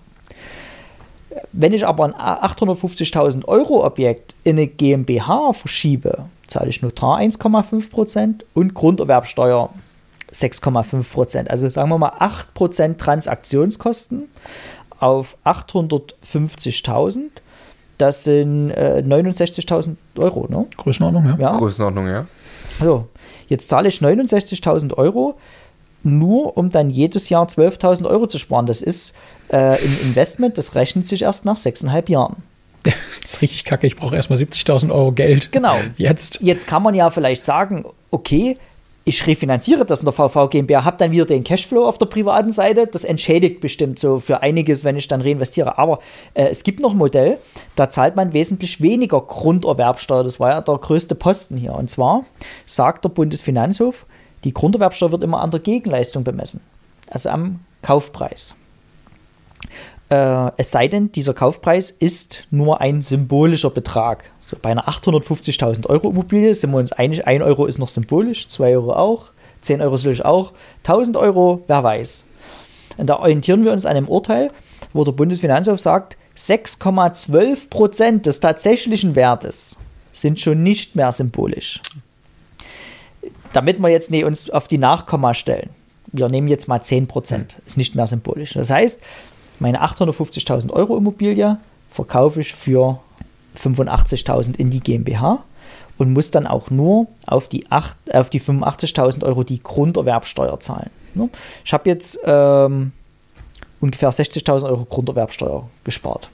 Wenn 1.52 1.72
ich 1.72 1.86
aber 1.86 2.04
ein 2.04 2.14
850.000 2.14 3.46
Euro 3.46 3.84
Objekt 3.84 4.34
in 4.44 4.56
eine 4.56 4.66
GmbH 4.66 5.52
verschiebe, 5.52 6.26
zahle 6.46 6.70
ich 6.70 6.82
Notar 6.82 7.18
1,5% 7.18 8.42
und 8.54 8.74
Grunderwerbsteuer 8.74 9.70
6,5%. 10.32 11.48
Also 11.48 11.68
sagen 11.68 11.90
wir 11.90 11.98
mal 11.98 12.12
8% 12.18 12.96
Transaktionskosten 12.96 14.28
auf 14.98 15.36
850.000. 15.44 17.20
Das 17.98 18.24
sind 18.24 18.70
äh, 18.70 19.02
69.000 19.06 19.96
Euro, 20.16 20.46
ne? 20.48 20.66
Größenordnung, 20.76 21.26
ja. 21.26 21.36
ja. 21.38 21.56
Größenordnung, 21.56 22.08
ja. 22.08 22.26
So, 22.80 23.08
jetzt 23.48 23.68
zahle 23.68 23.88
ich 23.88 23.98
69.000 23.98 24.94
Euro 24.94 25.38
nur 26.04 26.56
um 26.56 26.70
dann 26.70 26.90
jedes 26.90 27.28
Jahr 27.28 27.46
12.000 27.46 28.08
Euro 28.08 28.26
zu 28.26 28.38
sparen. 28.38 28.66
Das 28.66 28.82
ist 28.82 29.16
äh, 29.48 29.56
ein 29.56 29.98
Investment, 30.02 30.58
das 30.58 30.74
rechnet 30.74 31.06
sich 31.06 31.22
erst 31.22 31.44
nach 31.44 31.56
sechseinhalb 31.56 32.08
Jahren. 32.08 32.36
Das 32.84 33.30
ist 33.30 33.42
richtig 33.42 33.64
kacke. 33.64 33.86
Ich 33.86 33.94
brauche 33.94 34.16
erstmal 34.16 34.38
70.000 34.38 34.92
Euro 34.92 35.12
Geld. 35.12 35.52
Genau. 35.52 35.76
Jetzt. 35.96 36.40
Jetzt 36.42 36.66
kann 36.66 36.82
man 36.82 36.94
ja 36.94 37.10
vielleicht 37.10 37.44
sagen, 37.44 37.84
okay, 38.10 38.56
ich 39.04 39.26
refinanziere 39.26 39.84
das 39.84 40.00
in 40.00 40.06
der 40.06 40.12
VV 40.12 40.48
GmbH, 40.48 40.84
habe 40.84 40.96
dann 40.96 41.10
wieder 41.10 41.24
den 41.24 41.42
Cashflow 41.42 41.86
auf 41.86 41.98
der 41.98 42.06
privaten 42.06 42.52
Seite. 42.52 42.86
Das 42.86 43.04
entschädigt 43.04 43.60
bestimmt 43.60 43.98
so 43.98 44.20
für 44.20 44.42
einiges, 44.42 44.84
wenn 44.84 44.96
ich 44.96 45.08
dann 45.08 45.20
reinvestiere. 45.20 45.78
Aber 45.78 45.98
äh, 46.34 46.46
es 46.46 46.62
gibt 46.62 46.80
noch 46.80 46.92
ein 46.92 46.98
Modell, 46.98 47.38
da 47.74 47.88
zahlt 47.88 48.14
man 48.14 48.32
wesentlich 48.32 48.80
weniger 48.80 49.20
Grunderwerbsteuer. 49.20 50.24
Das 50.24 50.38
war 50.38 50.50
ja 50.50 50.60
der 50.60 50.76
größte 50.76 51.14
Posten 51.14 51.56
hier. 51.56 51.74
Und 51.74 51.90
zwar 51.90 52.24
sagt 52.66 53.04
der 53.04 53.08
Bundesfinanzhof, 53.08 54.06
die 54.44 54.52
Grunderwerbsteuer 54.52 55.12
wird 55.12 55.22
immer 55.22 55.40
an 55.40 55.50
der 55.50 55.60
Gegenleistung 55.60 56.24
bemessen, 56.24 56.60
also 57.08 57.28
am 57.28 57.60
Kaufpreis. 57.82 58.54
Äh, 60.10 60.50
es 60.56 60.70
sei 60.70 60.88
denn, 60.88 61.12
dieser 61.12 61.34
Kaufpreis 61.34 61.90
ist 61.90 62.46
nur 62.50 62.80
ein 62.80 63.02
symbolischer 63.02 63.70
Betrag. 63.70 64.30
So 64.40 64.56
bei 64.60 64.70
einer 64.70 64.88
850.000 64.88 65.86
Euro 65.88 66.10
Immobilie 66.10 66.54
sind 66.54 66.72
wir 66.72 66.78
uns 66.78 66.92
einig, 66.92 67.26
1 67.26 67.42
Euro 67.42 67.66
ist 67.66 67.78
noch 67.78 67.88
symbolisch, 67.88 68.48
2 68.48 68.74
Euro 68.74 68.92
auch, 68.94 69.26
10 69.62 69.80
Euro 69.80 69.96
sicherlich 69.96 70.24
auch, 70.24 70.52
1000 70.84 71.16
Euro, 71.16 71.62
wer 71.66 71.82
weiß. 71.82 72.24
Und 72.98 73.06
da 73.08 73.20
orientieren 73.20 73.64
wir 73.64 73.72
uns 73.72 73.86
an 73.86 73.96
einem 73.96 74.08
Urteil, 74.08 74.50
wo 74.92 75.04
der 75.04 75.12
Bundesfinanzhof 75.12 75.80
sagt, 75.80 76.16
6,12 76.36 77.70
Prozent 77.70 78.26
des 78.26 78.40
tatsächlichen 78.40 79.14
Wertes 79.14 79.76
sind 80.10 80.40
schon 80.40 80.62
nicht 80.62 80.96
mehr 80.96 81.12
symbolisch 81.12 81.80
damit 83.52 83.80
wir 83.80 83.88
jetzt 83.88 84.10
nicht 84.10 84.24
uns 84.24 84.50
auf 84.50 84.68
die 84.68 84.78
Nachkomma 84.78 85.34
stellen, 85.34 85.70
wir 86.12 86.28
nehmen 86.28 86.48
jetzt 86.48 86.68
mal 86.68 86.82
10 86.82 87.06
Prozent, 87.06 87.56
ist 87.66 87.76
nicht 87.76 87.94
mehr 87.94 88.06
symbolisch. 88.06 88.52
Das 88.52 88.70
heißt, 88.70 89.00
meine 89.58 89.82
850.000 89.82 90.70
Euro 90.70 90.96
Immobilie 90.96 91.58
verkaufe 91.90 92.40
ich 92.40 92.54
für 92.54 92.98
85.000 93.62 94.56
in 94.56 94.70
die 94.70 94.80
GmbH 94.80 95.42
und 95.98 96.12
muss 96.12 96.30
dann 96.30 96.46
auch 96.46 96.70
nur 96.70 97.06
auf 97.26 97.48
die, 97.48 97.60
die 97.60 98.40
85.000 98.40 99.24
Euro 99.24 99.44
die 99.44 99.62
Grunderwerbsteuer 99.62 100.58
zahlen. 100.60 100.90
Ne? 101.14 101.28
Ich 101.64 101.72
habe 101.72 101.88
jetzt 101.88 102.18
ähm, 102.24 102.92
ungefähr 103.80 104.10
60.000 104.10 104.64
Euro 104.64 104.84
Grunderwerbsteuer 104.84 105.68
gespart. 105.84 106.28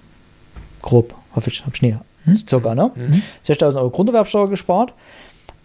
Grob, 0.83 1.15
hoffe 1.35 1.51
ich, 1.51 1.61
habe 1.63 1.73
ich 1.75 1.83
nie. 1.83 1.97
Hm? 2.25 2.35
Circa, 2.35 2.75
ne? 2.75 2.91
Mhm. 2.95 3.23
60.000 3.45 3.77
Euro 3.77 3.91
Grunderwerbsteuer 3.91 4.49
gespart. 4.49 4.93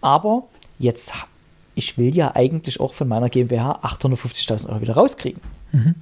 Aber 0.00 0.44
jetzt 0.78 1.14
ich 1.74 1.98
will 1.98 2.14
ja 2.14 2.34
eigentlich 2.34 2.80
auch 2.80 2.94
von 2.94 3.08
meiner 3.08 3.28
GmbH 3.28 3.80
850.000 3.82 4.68
Euro 4.68 4.80
wieder 4.80 4.94
rauskriegen. 4.94 5.40
Mhm. 5.72 5.94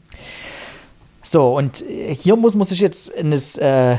So, 1.22 1.56
und 1.56 1.88
äh, 1.88 2.14
hier 2.14 2.36
muss 2.36 2.54
man 2.54 2.64
sich 2.64 2.80
jetzt 2.80 3.16
eines, 3.16 3.56
äh, 3.58 3.96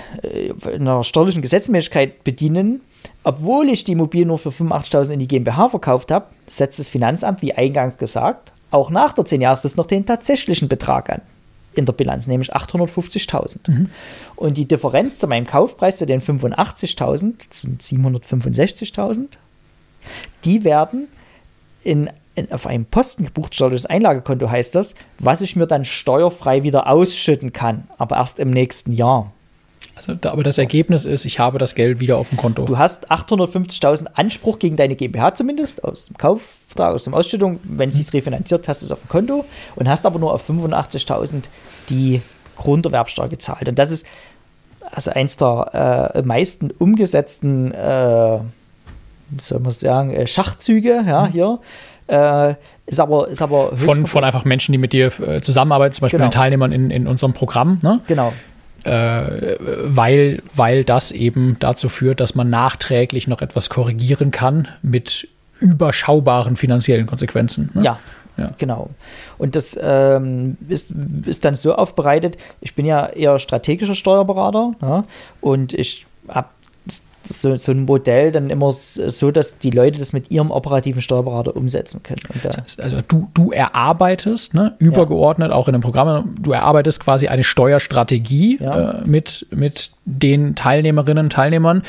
einer 0.63 1.03
steuerlichen 1.03 1.41
Gesetzmäßigkeit 1.41 2.23
bedienen. 2.23 2.81
Obwohl 3.23 3.69
ich 3.69 3.83
die 3.83 3.93
Immobilie 3.93 4.25
nur 4.25 4.37
für 4.37 4.49
85.000 4.49 5.13
in 5.13 5.19
die 5.19 5.27
GmbH 5.27 5.69
verkauft 5.69 6.11
habe, 6.11 6.27
setzt 6.47 6.79
das 6.79 6.89
Finanzamt, 6.89 7.41
wie 7.41 7.53
eingangs 7.53 7.97
gesagt, 7.97 8.51
auch 8.71 8.89
nach 8.89 9.13
der 9.13 9.25
10-Jahresfrist 9.25 9.77
noch 9.77 9.85
den 9.85 10.05
tatsächlichen 10.05 10.67
Betrag 10.67 11.09
an 11.09 11.21
in 11.73 11.85
der 11.85 11.93
Bilanz, 11.93 12.27
nämlich 12.27 12.55
850.000. 12.55 13.69
Mhm. 13.69 13.89
Und 14.35 14.57
die 14.57 14.67
Differenz 14.67 15.19
zu 15.19 15.27
meinem 15.27 15.47
Kaufpreis, 15.47 15.97
zu 15.97 16.05
den 16.05 16.21
85.000, 16.21 17.33
sind 17.49 17.81
765.000, 17.81 19.37
die 20.45 20.63
werden 20.63 21.07
in, 21.83 22.09
in, 22.35 22.51
auf 22.51 22.65
einem 22.65 22.85
Posten 22.85 23.25
gebucht 23.25 23.55
steuerliches 23.55 23.85
Einlagekonto 23.85 24.49
heißt 24.49 24.75
das, 24.75 24.95
was 25.19 25.41
ich 25.41 25.55
mir 25.55 25.67
dann 25.67 25.85
steuerfrei 25.85 26.63
wieder 26.63 26.87
ausschütten 26.87 27.53
kann, 27.53 27.87
aber 27.97 28.17
erst 28.17 28.39
im 28.39 28.51
nächsten 28.51 28.93
Jahr. 28.93 29.31
Also, 29.95 30.13
aber 30.23 30.43
das. 30.43 30.57
Ergebnis 30.57 31.05
ist, 31.05 31.25
ich 31.25 31.39
habe 31.39 31.59
das 31.59 31.75
Geld 31.75 31.99
wieder 31.99 32.17
auf 32.17 32.29
dem 32.29 32.37
Konto. 32.37 32.65
Du 32.65 32.77
hast 32.77 33.11
850.000 33.11 34.07
Anspruch 34.15 34.57
gegen 34.57 34.75
deine 34.75 34.95
GmbH 34.95 35.35
zumindest, 35.35 35.83
aus 35.83 36.05
dem 36.05 36.17
Kaufvertrag, 36.17 36.95
aus 36.95 37.03
der 37.03 37.13
Ausschüttung. 37.13 37.59
Wenn 37.63 37.91
sie 37.91 38.01
es 38.01 38.11
mhm. 38.11 38.17
refinanziert, 38.17 38.67
hast 38.67 38.81
du 38.81 38.85
es 38.85 38.91
auf 38.91 39.01
dem 39.01 39.09
Konto 39.09 39.45
und 39.75 39.87
hast 39.87 40.05
aber 40.05 40.19
nur 40.19 40.33
auf 40.33 40.49
85.000 40.49 41.43
die 41.89 42.21
Grunderwerbsteuer 42.55 43.29
gezahlt. 43.29 43.69
Und 43.69 43.77
das 43.77 43.91
ist 43.91 44.07
also 44.91 45.11
eins 45.11 45.37
der 45.37 46.13
äh, 46.15 46.21
meisten 46.23 46.71
umgesetzten 46.71 47.71
äh, 47.71 48.39
soll 49.39 49.59
man 49.59 49.71
sagen, 49.71 50.11
äh, 50.11 50.27
Schachzüge, 50.27 51.03
ja, 51.05 51.23
mhm. 51.23 51.31
hier. 51.31 51.59
Äh, 52.07 52.55
ist 52.85 52.99
aber, 52.99 53.29
ist 53.29 53.41
aber 53.41 53.75
von, 53.77 54.05
von 54.05 54.23
einfach 54.23 54.43
Menschen, 54.43 54.73
die 54.73 54.77
mit 54.77 54.91
dir 54.91 55.07
äh, 55.21 55.39
zusammenarbeiten, 55.41 55.93
zum 55.93 56.01
Beispiel 56.01 56.19
genau. 56.19 56.29
den 56.29 56.33
Teilnehmern 56.33 56.71
in, 56.71 56.91
in 56.91 57.07
unserem 57.07 57.33
Programm. 57.33 57.79
Ne? 57.81 58.01
Genau. 58.07 58.33
Äh, 58.83 59.55
weil, 59.85 60.43
weil 60.53 60.83
das 60.83 61.13
eben 61.13 61.55
dazu 61.59 61.87
führt, 61.87 62.19
dass 62.19 62.35
man 62.35 62.49
nachträglich 62.49 63.29
noch 63.29 63.41
etwas 63.41 63.69
korrigieren 63.69 64.31
kann 64.31 64.67
mit 64.81 65.29
überschaubaren 65.61 66.57
finanziellen 66.57 67.07
Konsequenzen. 67.07 67.69
Ne? 67.73 67.83
Ja, 67.83 67.99
ja. 68.35 68.51
Genau. 68.57 68.89
Und 69.37 69.55
das 69.55 69.79
ähm, 69.81 70.57
ist, 70.67 70.93
ist 71.25 71.45
dann 71.45 71.55
so 71.55 71.75
aufbereitet, 71.75 72.37
ich 72.59 72.75
bin 72.75 72.85
ja 72.85 73.07
eher 73.07 73.39
strategischer 73.39 73.95
Steuerberater 73.95 74.73
ja, 74.81 75.05
und 75.39 75.73
ich 75.73 76.05
habe 76.27 76.49
so, 77.23 77.55
so 77.57 77.71
ein 77.71 77.85
Modell 77.85 78.31
dann 78.31 78.49
immer 78.49 78.71
so, 78.71 79.31
dass 79.31 79.57
die 79.57 79.69
Leute 79.69 79.99
das 79.99 80.13
mit 80.13 80.31
ihrem 80.31 80.51
operativen 80.51 81.01
Steuerberater 81.01 81.55
umsetzen 81.55 82.01
können. 82.03 82.21
also 82.79 82.99
du, 83.07 83.29
du 83.33 83.51
erarbeitest, 83.51 84.53
ne, 84.53 84.75
übergeordnet 84.79 85.49
ja. 85.49 85.55
auch 85.55 85.67
in 85.67 85.75
einem 85.75 85.81
Programm, 85.81 86.35
du 86.41 86.51
erarbeitest 86.51 86.99
quasi 86.99 87.27
eine 87.27 87.43
Steuerstrategie 87.43 88.59
ja. 88.61 88.91
äh, 88.91 89.07
mit, 89.07 89.47
mit 89.51 89.91
den 90.05 90.55
Teilnehmerinnen 90.55 91.25
und 91.25 91.33
Teilnehmern 91.33 91.83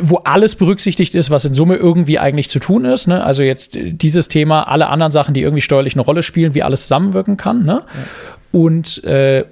wo 0.00 0.18
alles 0.18 0.54
berücksichtigt 0.54 1.16
ist, 1.16 1.30
was 1.30 1.44
in 1.44 1.52
Summe 1.52 1.74
irgendwie 1.74 2.20
eigentlich 2.20 2.48
zu 2.48 2.60
tun 2.60 2.84
ist. 2.84 3.08
Ne? 3.08 3.24
Also 3.24 3.42
jetzt 3.42 3.76
dieses 3.76 4.28
Thema, 4.28 4.68
alle 4.68 4.86
anderen 4.86 5.10
Sachen, 5.10 5.34
die 5.34 5.42
irgendwie 5.42 5.62
steuerlich 5.62 5.94
eine 5.94 6.02
Rolle 6.02 6.22
spielen, 6.22 6.54
wie 6.54 6.62
alles 6.62 6.82
zusammenwirken 6.82 7.36
kann. 7.36 7.64
Ne? 7.64 7.82
Ja. 7.82 8.60
Und 8.60 9.02
äh, 9.02 9.46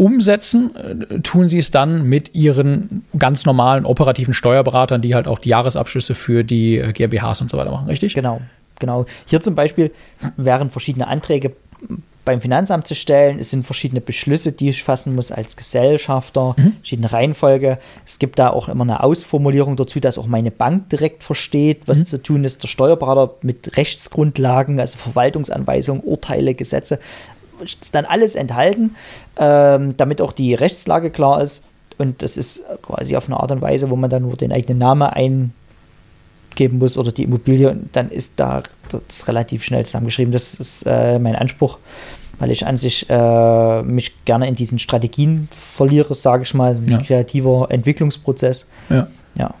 umsetzen, 0.00 0.74
äh, 0.74 1.20
tun 1.20 1.46
sie 1.46 1.58
es 1.58 1.70
dann 1.70 2.08
mit 2.08 2.34
ihren 2.34 3.04
ganz 3.18 3.44
normalen 3.44 3.84
operativen 3.84 4.34
Steuerberatern, 4.34 5.02
die 5.02 5.14
halt 5.14 5.28
auch 5.28 5.38
die 5.38 5.50
Jahresabschlüsse 5.50 6.14
für 6.14 6.42
die 6.42 6.78
äh, 6.78 6.92
GmbHs 6.92 7.42
und 7.42 7.50
so 7.50 7.58
weiter 7.58 7.70
machen, 7.70 7.86
richtig? 7.86 8.14
Genau, 8.14 8.40
genau. 8.78 9.04
Hier 9.26 9.40
zum 9.40 9.54
Beispiel 9.54 9.92
wären 10.36 10.70
verschiedene 10.70 11.06
Anträge 11.06 11.52
beim 12.24 12.40
Finanzamt 12.40 12.86
zu 12.86 12.94
stellen. 12.94 13.38
Es 13.38 13.50
sind 13.50 13.64
verschiedene 13.64 14.00
Beschlüsse, 14.00 14.52
die 14.52 14.68
ich 14.68 14.84
fassen 14.84 15.14
muss 15.14 15.32
als 15.32 15.56
Gesellschafter, 15.56 16.54
mhm. 16.56 16.74
verschiedene 16.80 17.12
Reihenfolge. 17.12 17.78
Es 18.06 18.18
gibt 18.18 18.38
da 18.38 18.50
auch 18.50 18.68
immer 18.68 18.84
eine 18.84 19.02
Ausformulierung 19.02 19.76
dazu, 19.76 20.00
dass 20.00 20.18
auch 20.18 20.26
meine 20.26 20.50
Bank 20.50 20.90
direkt 20.90 21.24
versteht, 21.24 21.82
was 21.86 22.00
mhm. 22.00 22.06
zu 22.06 22.22
tun 22.22 22.44
ist. 22.44 22.62
Der 22.62 22.68
Steuerberater 22.68 23.34
mit 23.42 23.76
Rechtsgrundlagen, 23.76 24.78
also 24.80 24.98
Verwaltungsanweisungen, 24.98 26.02
Urteile, 26.02 26.54
Gesetze 26.54 27.00
ist 27.60 27.94
dann 27.94 28.04
alles 28.04 28.34
enthalten, 28.34 28.96
ähm, 29.36 29.96
damit 29.96 30.20
auch 30.20 30.32
die 30.32 30.54
Rechtslage 30.54 31.10
klar 31.10 31.42
ist. 31.42 31.64
Und 31.98 32.22
das 32.22 32.36
ist 32.36 32.62
quasi 32.82 33.16
auf 33.16 33.26
eine 33.26 33.38
Art 33.38 33.50
und 33.50 33.60
Weise, 33.60 33.90
wo 33.90 33.96
man 33.96 34.08
dann 34.08 34.22
nur 34.22 34.36
den 34.36 34.52
eigenen 34.52 34.78
Namen 34.78 35.02
eingeben 35.02 36.78
muss 36.78 36.96
oder 36.96 37.12
die 37.12 37.24
Immobilie 37.24 37.70
und 37.70 37.94
dann 37.94 38.10
ist 38.10 38.32
da 38.36 38.62
das 38.88 39.28
relativ 39.28 39.64
schnell 39.64 39.84
zusammengeschrieben. 39.84 40.32
Das 40.32 40.54
ist 40.54 40.84
äh, 40.86 41.18
mein 41.18 41.36
Anspruch, 41.36 41.78
weil 42.38 42.50
ich 42.50 42.66
an 42.66 42.78
sich 42.78 43.06
äh, 43.10 43.82
mich 43.82 44.24
gerne 44.24 44.48
in 44.48 44.54
diesen 44.54 44.78
Strategien 44.78 45.48
verliere, 45.50 46.14
sage 46.14 46.44
ich 46.44 46.54
mal. 46.54 46.72
Es 46.72 46.80
ist 46.80 46.88
ein 46.88 46.92
ja. 46.92 46.98
kreativer 47.02 47.66
Entwicklungsprozess. 47.70 48.66
Ja. 48.88 49.08
ja. 49.34 49.54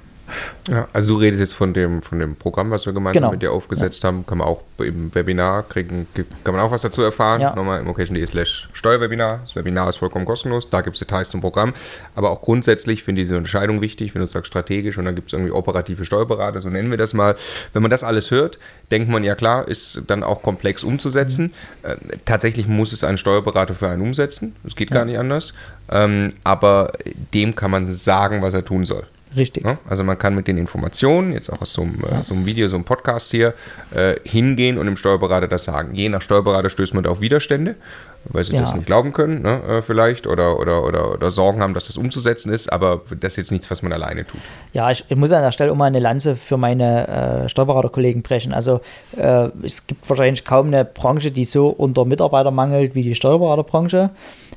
Ja, 0.68 0.88
also 0.92 1.14
du 1.14 1.20
redest 1.20 1.40
jetzt 1.40 1.54
von 1.54 1.74
dem, 1.74 2.02
von 2.02 2.18
dem 2.18 2.36
Programm, 2.36 2.70
was 2.70 2.86
wir 2.86 2.92
gemeinsam 2.92 3.22
genau. 3.22 3.32
mit 3.32 3.42
dir 3.42 3.52
aufgesetzt 3.52 4.02
ja. 4.02 4.08
haben. 4.08 4.26
Kann 4.26 4.38
man 4.38 4.46
auch 4.46 4.62
im 4.78 5.14
Webinar 5.14 5.62
kriegen, 5.64 6.06
kann 6.44 6.54
man 6.54 6.64
auch 6.64 6.70
was 6.70 6.82
dazu 6.82 7.02
erfahren. 7.02 7.40
Ja. 7.40 7.54
Nochmal 7.54 7.80
immocation.de 7.80 8.26
slash 8.26 8.68
Steuerwebinar. 8.72 9.40
Das 9.44 9.56
Webinar 9.56 9.88
ist 9.88 9.98
vollkommen 9.98 10.24
kostenlos. 10.24 10.70
Da 10.70 10.80
gibt 10.80 10.96
es 10.96 11.00
Details 11.00 11.30
zum 11.30 11.40
Programm. 11.40 11.74
Aber 12.14 12.30
auch 12.30 12.42
grundsätzlich 12.42 13.02
finde 13.02 13.22
ich 13.22 13.28
diese 13.28 13.36
Unterscheidung 13.36 13.80
wichtig, 13.80 14.14
wenn 14.14 14.20
du 14.20 14.26
sagst 14.26 14.48
strategisch 14.48 14.98
und 14.98 15.04
dann 15.04 15.14
gibt 15.14 15.28
es 15.28 15.32
irgendwie 15.32 15.52
operative 15.52 16.04
Steuerberater, 16.04 16.60
so 16.60 16.68
nennen 16.68 16.90
wir 16.90 16.98
das 16.98 17.14
mal. 17.14 17.36
Wenn 17.72 17.82
man 17.82 17.90
das 17.90 18.04
alles 18.04 18.30
hört, 18.30 18.58
denkt 18.90 19.08
man 19.08 19.24
ja 19.24 19.34
klar, 19.34 19.68
ist 19.68 20.02
dann 20.06 20.22
auch 20.22 20.42
komplex 20.42 20.84
umzusetzen. 20.84 21.52
Mhm. 21.82 21.90
Äh, 21.90 21.96
tatsächlich 22.24 22.66
muss 22.66 22.92
es 22.92 23.04
ein 23.04 23.18
Steuerberater 23.18 23.74
für 23.74 23.88
einen 23.88 24.02
umsetzen. 24.02 24.56
Das 24.62 24.76
geht 24.76 24.90
ja. 24.90 24.96
gar 24.96 25.04
nicht 25.04 25.18
anders. 25.18 25.52
Ähm, 25.90 26.32
aber 26.44 26.92
dem 27.34 27.54
kann 27.54 27.70
man 27.70 27.86
sagen, 27.86 28.42
was 28.42 28.54
er 28.54 28.64
tun 28.64 28.84
soll. 28.84 29.04
Richtig. 29.36 29.64
Ja, 29.64 29.78
also 29.88 30.02
man 30.02 30.18
kann 30.18 30.34
mit 30.34 30.48
den 30.48 30.58
Informationen, 30.58 31.32
jetzt 31.32 31.50
auch 31.50 31.62
aus 31.62 31.72
so 31.72 31.82
einem, 31.82 32.02
äh, 32.04 32.10
ja. 32.10 32.22
so 32.22 32.34
einem 32.34 32.46
Video, 32.46 32.68
so 32.68 32.76
einem 32.76 32.84
Podcast 32.84 33.30
hier, 33.30 33.54
äh, 33.94 34.16
hingehen 34.24 34.78
und 34.78 34.86
dem 34.86 34.96
Steuerberater 34.96 35.46
das 35.46 35.64
sagen. 35.64 35.94
Je 35.94 36.08
nach 36.08 36.22
Steuerberater 36.22 36.68
stößt 36.68 36.94
man 36.94 37.04
da 37.04 37.10
auf 37.10 37.20
Widerstände 37.20 37.76
weil 38.24 38.44
sie 38.44 38.54
ja. 38.54 38.60
das 38.60 38.74
nicht 38.74 38.86
glauben 38.86 39.12
können, 39.12 39.42
ne, 39.42 39.62
äh, 39.62 39.82
vielleicht, 39.82 40.26
oder, 40.26 40.58
oder, 40.58 40.84
oder, 40.84 41.12
oder 41.12 41.30
Sorgen 41.30 41.60
haben, 41.60 41.74
dass 41.74 41.86
das 41.86 41.96
umzusetzen 41.96 42.52
ist, 42.52 42.72
aber 42.72 43.02
das 43.08 43.32
ist 43.32 43.36
jetzt 43.36 43.52
nichts, 43.52 43.70
was 43.70 43.82
man 43.82 43.92
alleine 43.92 44.26
tut. 44.26 44.40
Ja, 44.72 44.90
ich, 44.90 45.04
ich 45.08 45.16
muss 45.16 45.32
an 45.32 45.42
der 45.42 45.52
Stelle 45.52 45.74
mal 45.74 45.86
eine 45.86 46.00
Lanze 46.00 46.36
für 46.36 46.56
meine 46.56 47.08
äh, 47.44 47.48
Steuerberaterkollegen 47.48 48.22
brechen. 48.22 48.52
Also 48.52 48.80
äh, 49.16 49.48
es 49.62 49.86
gibt 49.86 50.08
wahrscheinlich 50.08 50.44
kaum 50.44 50.68
eine 50.68 50.84
Branche, 50.84 51.30
die 51.30 51.44
so 51.44 51.68
unter 51.68 52.04
Mitarbeiter 52.04 52.50
mangelt 52.50 52.94
wie 52.94 53.02
die 53.02 53.14
Steuerberaterbranche. 53.14 54.10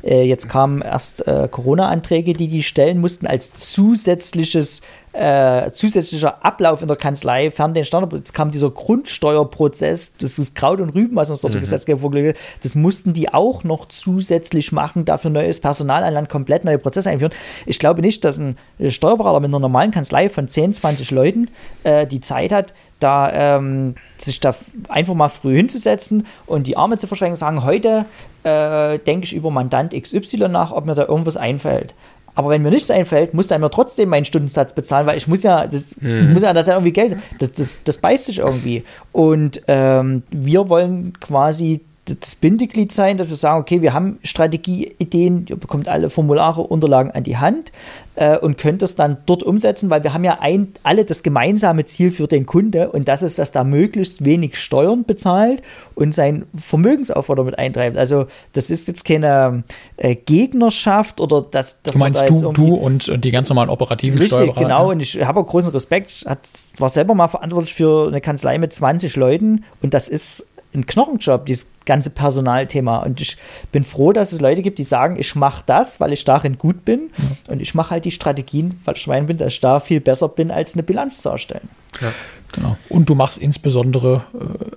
Äh, 0.03 0.23
jetzt 0.23 0.49
kamen 0.49 0.81
erst 0.81 1.25
äh, 1.27 1.47
Corona-Anträge, 1.49 2.33
die 2.33 2.47
die 2.47 2.63
stellen 2.63 2.99
mussten 2.99 3.25
als 3.25 3.53
zusätzliches 3.53 4.81
äh, 5.13 5.71
zusätzlicher 5.71 6.43
Ablauf 6.43 6.81
in 6.81 6.87
der 6.87 6.97
Kanzlei 6.97 7.51
fern 7.51 7.73
den 7.73 7.85
Standard. 7.85 8.13
Jetzt 8.13 8.33
kam 8.33 8.51
dieser 8.51 8.71
Grundsteuerprozess, 8.71 10.13
das 10.19 10.39
ist 10.39 10.55
Kraut 10.55 10.79
und 10.79 10.89
Rüben, 10.89 11.15
was 11.15 11.29
uns 11.29 11.41
dort 11.41 11.51
mhm. 11.51 11.55
der 11.55 11.61
Gesetzgeber 11.61 12.01
vorgelegt 12.01 12.37
hat. 12.37 12.43
Das 12.63 12.75
mussten 12.75 13.13
die 13.13 13.31
auch 13.33 13.63
noch 13.63 13.87
zusätzlich 13.87 14.71
machen, 14.71 15.05
dafür 15.05 15.29
neues 15.29 15.59
Personal 15.59 16.03
an 16.03 16.13
Land, 16.13 16.29
komplett 16.29 16.65
neue 16.65 16.79
Prozesse 16.79 17.09
einführen. 17.09 17.33
Ich 17.65 17.77
glaube 17.79 18.01
nicht, 18.01 18.25
dass 18.25 18.39
ein 18.39 18.57
Steuerberater 18.87 19.39
mit 19.39 19.49
einer 19.49 19.59
normalen 19.59 19.91
Kanzlei 19.91 20.29
von 20.29 20.47
10, 20.47 20.73
20 20.73 21.11
Leuten 21.11 21.49
äh, 21.83 22.07
die 22.07 22.19
Zeit 22.19 22.51
hat, 22.51 22.73
da 22.99 23.57
ähm, 23.57 23.95
sich 24.17 24.39
da 24.39 24.55
einfach 24.89 25.13
mal 25.13 25.29
früh 25.29 25.57
hinzusetzen 25.57 26.25
und 26.45 26.67
die 26.67 26.77
Arme 26.77 26.97
zu 26.97 27.05
verschränken, 27.05 27.35
sagen, 27.35 27.63
heute 27.63 28.05
äh, 28.43 28.99
denke 28.99 29.25
ich 29.25 29.33
über 29.33 29.51
Mandant 29.51 29.93
XY 29.93 30.49
nach, 30.49 30.71
ob 30.71 30.85
mir 30.85 30.95
da 30.95 31.05
irgendwas 31.05 31.37
einfällt. 31.37 31.93
Aber 32.35 32.49
wenn 32.49 32.63
mir 32.63 32.71
nichts 32.71 32.89
einfällt, 32.89 33.33
muss 33.33 33.51
er 33.51 33.59
mir 33.59 33.69
trotzdem 33.69 34.09
meinen 34.09 34.25
Stundensatz 34.25 34.73
bezahlen, 34.73 35.05
weil 35.05 35.17
ich 35.17 35.27
muss 35.27 35.43
ja, 35.43 35.67
das 35.67 35.95
mhm. 35.99 36.33
muss 36.33 36.41
ja 36.41 36.53
das 36.53 36.67
ja 36.67 36.73
irgendwie 36.73 36.91
Geld. 36.91 37.17
Das, 37.39 37.53
das, 37.53 37.77
das 37.83 37.97
beißt 37.97 38.25
sich 38.25 38.39
irgendwie. 38.39 38.83
Und 39.11 39.61
ähm, 39.67 40.23
wir 40.31 40.69
wollen 40.69 41.13
quasi 41.19 41.81
das 42.05 42.35
Bindeglied 42.35 42.91
sein, 42.91 43.17
dass 43.17 43.29
wir 43.29 43.37
sagen, 43.37 43.61
okay, 43.61 43.81
wir 43.81 43.93
haben 43.93 44.19
Strategieideen, 44.23 45.45
ihr 45.47 45.55
bekommt 45.55 45.87
alle 45.87 46.09
Formulare, 46.09 46.61
Unterlagen 46.61 47.11
an 47.11 47.23
die 47.23 47.37
Hand 47.37 47.71
äh, 48.15 48.37
und 48.37 48.57
könnt 48.57 48.81
das 48.81 48.95
dann 48.95 49.17
dort 49.25 49.41
umsetzen, 49.41 49.89
weil 49.89 50.03
wir 50.03 50.13
haben 50.13 50.25
ja 50.25 50.39
ein, 50.41 50.73
alle 50.83 51.05
das 51.05 51.23
gemeinsame 51.23 51.85
Ziel 51.85 52.11
für 52.11 52.27
den 52.27 52.45
Kunde 52.45 52.89
und 52.89 53.07
das 53.07 53.23
ist, 53.23 53.39
dass 53.39 53.53
da 53.53 53.63
möglichst 53.63 54.25
wenig 54.25 54.59
Steuern 54.59 55.05
bezahlt 55.05 55.61
und 55.95 56.13
sein 56.13 56.45
Vermögensaufbau 56.55 57.35
damit 57.35 57.57
eintreibt. 57.57 57.97
Also 57.97 58.27
das 58.51 58.69
ist 58.69 58.89
jetzt 58.89 59.05
keine 59.05 59.63
äh, 59.95 60.15
Gegnerschaft 60.15 61.21
oder 61.21 61.41
das, 61.41 61.81
das 61.83 61.93
Du 61.93 61.99
meinst 61.99 62.21
da 62.21 62.25
du, 62.25 62.51
du 62.51 62.75
und, 62.75 63.07
und, 63.07 63.23
die 63.23 63.31
ganz 63.31 63.47
normalen 63.47 63.69
operativen 63.69 64.19
Richtig, 64.19 64.37
Steuerberater. 64.37 64.67
genau. 64.67 64.91
Und 64.91 64.99
ich 64.99 65.23
habe 65.23 65.39
auch 65.39 65.47
großen 65.47 65.71
Respekt. 65.71 66.11
Ich 66.11 66.81
war 66.81 66.89
selber 66.89 67.15
mal 67.15 67.29
verantwortlich 67.29 67.73
für 67.73 68.09
eine 68.09 68.19
Kanzlei 68.19 68.57
mit 68.57 68.73
20 68.73 69.15
Leuten 69.15 69.63
und 69.81 69.93
das 69.93 70.09
ist 70.09 70.45
ein 70.75 70.85
Knochenjob, 70.85 71.45
dieses 71.45 71.67
ganze 71.85 72.09
Personalthema. 72.09 72.97
Und 72.99 73.21
ich 73.21 73.37
bin 73.71 73.83
froh, 73.83 74.13
dass 74.13 74.31
es 74.31 74.41
Leute 74.41 74.61
gibt, 74.61 74.79
die 74.79 74.83
sagen, 74.83 75.17
ich 75.19 75.35
mache 75.35 75.63
das, 75.65 75.99
weil 75.99 76.13
ich 76.13 76.23
darin 76.25 76.57
gut 76.57 76.85
bin. 76.85 77.09
Ja. 77.17 77.53
Und 77.53 77.61
ich 77.61 77.73
mache 77.73 77.91
halt 77.91 78.05
die 78.05 78.11
Strategien, 78.11 78.79
weil 78.85 78.95
ich 78.95 79.07
mein 79.07 79.27
bin, 79.27 79.37
dass 79.37 79.53
ich 79.53 79.61
da 79.61 79.79
viel 79.79 79.99
besser 79.99 80.29
bin, 80.29 80.51
als 80.51 80.73
eine 80.73 80.83
Bilanz 80.83 81.21
zu 81.21 81.29
erstellen. 81.29 81.69
Ja. 82.01 82.11
Genau. 82.53 82.77
Und 82.87 83.09
du 83.09 83.15
machst 83.15 83.39
insbesondere 83.39 84.25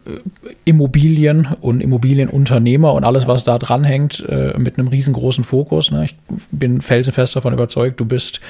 äh, 0.07 0.21
Immobilien 0.65 1.49
und 1.61 1.83
Immobilienunternehmer 1.83 2.95
und 2.95 3.05
alles, 3.05 3.27
was 3.27 3.45
da 3.45 3.59
dranhängt, 3.59 4.25
äh, 4.29 4.59
mit 4.59 4.79
einem 4.79 4.89
riesengroßen 4.89 5.45
Fokus. 5.45 5.91
Ne? 5.91 6.07
Ich 6.07 6.17
bin 6.51 6.81
felsenfest 6.81 7.37
davon 7.37 7.53
überzeugt, 7.53 8.01
du 8.01 8.07
bist 8.07 8.41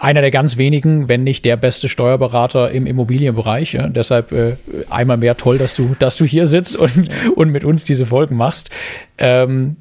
einer 0.00 0.20
der 0.20 0.30
ganz 0.30 0.56
wenigen, 0.56 1.08
wenn 1.08 1.24
nicht 1.24 1.44
der 1.44 1.56
beste 1.56 1.88
Steuerberater 1.88 2.70
im 2.70 2.86
Immobilienbereich. 2.86 3.72
Ja. 3.72 3.88
Deshalb 3.88 4.32
äh, 4.32 4.56
einmal 4.90 5.16
mehr 5.16 5.36
toll, 5.36 5.58
dass 5.58 5.74
du, 5.74 5.96
dass 5.98 6.16
du 6.16 6.24
hier 6.24 6.46
sitzt 6.46 6.76
und, 6.76 7.08
und 7.34 7.50
mit 7.50 7.64
uns 7.64 7.84
diese 7.84 8.06
Folgen 8.06 8.36
machst. 8.36 8.70
Ähm, 9.18 9.76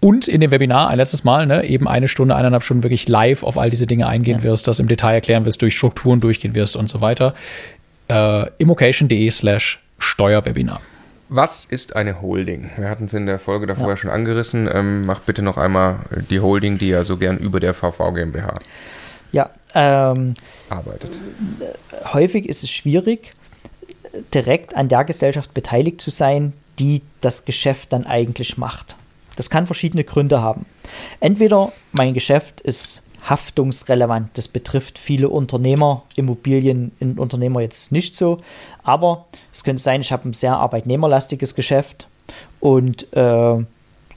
und 0.00 0.28
in 0.28 0.40
dem 0.40 0.50
Webinar 0.50 0.88
ein 0.88 0.98
letztes 0.98 1.24
Mal 1.24 1.46
ne, 1.46 1.64
eben 1.64 1.88
eine 1.88 2.08
Stunde, 2.08 2.36
eineinhalb 2.36 2.62
Stunden 2.62 2.82
wirklich 2.82 3.08
live 3.08 3.42
auf 3.42 3.56
all 3.56 3.70
diese 3.70 3.86
Dinge 3.86 4.06
eingehen 4.06 4.38
ja. 4.38 4.44
wirst, 4.44 4.68
das 4.68 4.78
im 4.78 4.88
Detail 4.88 5.14
erklären 5.14 5.46
wirst, 5.46 5.62
durch 5.62 5.76
Strukturen 5.76 6.20
durchgehen 6.20 6.54
wirst 6.54 6.76
und 6.76 6.90
so 6.90 7.00
weiter. 7.00 7.34
Äh, 8.08 8.50
immocation.de 8.58 9.30
slash 9.30 9.80
Steuerwebinar. 9.98 10.80
Was 11.30 11.64
ist 11.64 11.96
eine 11.96 12.20
Holding? 12.20 12.70
Wir 12.76 12.90
hatten 12.90 13.06
es 13.06 13.14
in 13.14 13.24
der 13.24 13.38
Folge 13.38 13.66
davor 13.66 13.90
ja. 13.90 13.96
schon 13.96 14.10
angerissen. 14.10 14.68
Ähm, 14.70 15.06
mach 15.06 15.20
bitte 15.20 15.40
noch 15.40 15.56
einmal 15.56 16.00
die 16.28 16.40
Holding, 16.40 16.76
die 16.76 16.88
ja 16.88 17.02
so 17.04 17.16
gern 17.16 17.38
über 17.38 17.60
der 17.60 17.72
VV 17.72 18.12
GmbH 18.12 18.58
ja. 19.34 19.50
Ähm, 19.74 20.34
arbeitet. 20.70 21.18
Häufig 22.12 22.48
ist 22.48 22.62
es 22.62 22.70
schwierig, 22.70 23.34
direkt 24.32 24.76
an 24.76 24.88
der 24.88 25.04
Gesellschaft 25.04 25.52
beteiligt 25.52 26.00
zu 26.00 26.10
sein, 26.10 26.52
die 26.78 27.02
das 27.20 27.44
Geschäft 27.44 27.92
dann 27.92 28.06
eigentlich 28.06 28.56
macht. 28.56 28.96
Das 29.36 29.50
kann 29.50 29.66
verschiedene 29.66 30.04
Gründe 30.04 30.40
haben. 30.40 30.66
Entweder 31.20 31.72
mein 31.92 32.14
Geschäft 32.14 32.60
ist 32.60 33.02
haftungsrelevant. 33.28 34.30
Das 34.34 34.48
betrifft 34.48 34.98
viele 34.98 35.28
Unternehmer, 35.28 36.02
Immobilienunternehmer 36.14 37.60
jetzt 37.60 37.90
nicht 37.90 38.14
so. 38.14 38.36
Aber 38.82 39.26
es 39.52 39.64
könnte 39.64 39.82
sein, 39.82 40.02
ich 40.02 40.12
habe 40.12 40.28
ein 40.28 40.34
sehr 40.34 40.56
arbeitnehmerlastiges 40.56 41.54
Geschäft 41.54 42.06
und 42.60 43.12
äh, 43.14 43.64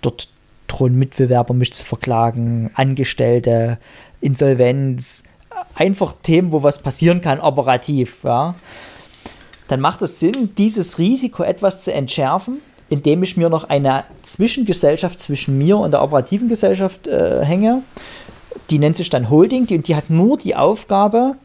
dort 0.01 0.27
drohen 0.67 0.95
Mitbewerber 0.95 1.53
mich 1.53 1.73
zu 1.73 1.83
verklagen, 1.83 2.69
Angestellte, 2.73 3.77
Insolvenz, 4.21 5.23
einfach 5.75 6.13
Themen, 6.23 6.51
wo 6.51 6.63
was 6.63 6.79
passieren 6.79 7.21
kann, 7.21 7.39
operativ, 7.39 8.23
ja, 8.23 8.55
dann 9.67 9.81
macht 9.81 10.01
es 10.01 10.19
Sinn, 10.19 10.55
dieses 10.57 10.97
Risiko 10.97 11.43
etwas 11.43 11.83
zu 11.83 11.93
entschärfen, 11.93 12.59
indem 12.89 13.23
ich 13.23 13.35
mir 13.35 13.49
noch 13.49 13.65
eine 13.65 14.05
Zwischengesellschaft 14.23 15.19
zwischen 15.19 15.57
mir 15.57 15.77
und 15.77 15.91
der 15.91 16.01
operativen 16.01 16.47
Gesellschaft 16.47 17.07
äh, 17.07 17.43
hänge. 17.43 17.83
die 18.69 18.79
nennt 18.79 18.97
sich 18.97 19.09
dann 19.09 19.29
Holding, 19.29 19.67
die, 19.67 19.79
die 19.79 19.95
hat 19.95 20.09
nur 20.09 20.37
die 20.37 20.55
Aufgabe, 20.55 21.35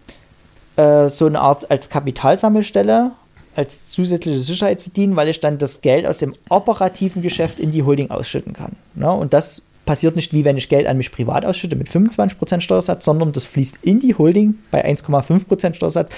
äh, 0.76 1.08
so 1.08 1.26
eine 1.26 1.40
Art 1.40 1.70
als 1.70 1.90
Kapitalsammelstelle, 1.90 3.12
als 3.54 3.88
zusätzliche 3.88 4.38
Sicherheit 4.38 4.80
zu 4.80 4.90
dienen, 4.90 5.16
weil 5.16 5.28
ich 5.28 5.40
dann 5.40 5.58
das 5.58 5.82
Geld 5.82 6.06
aus 6.06 6.18
dem 6.18 6.34
operativen 6.48 7.22
Geschäft 7.22 7.60
in 7.60 7.70
die 7.70 7.82
Holding 7.82 8.10
ausschütten 8.10 8.54
kann. 8.54 8.76
Ne? 8.94 9.12
Und 9.12 9.34
das 9.34 9.62
passiert 9.84 10.16
nicht 10.16 10.32
wie 10.32 10.44
wenn 10.44 10.56
ich 10.56 10.68
Geld 10.68 10.86
an 10.86 10.96
mich 10.96 11.10
privat 11.10 11.44
ausschütte 11.44 11.76
mit 11.76 11.88
25% 11.88 12.60
Steuersatz, 12.60 13.04
sondern 13.04 13.32
das 13.32 13.44
fließt 13.44 13.78
in 13.82 14.00
die 14.00 14.14
Holding 14.14 14.54
bei 14.70 14.84
1,5% 14.84 15.74
Steuersatz 15.74 16.10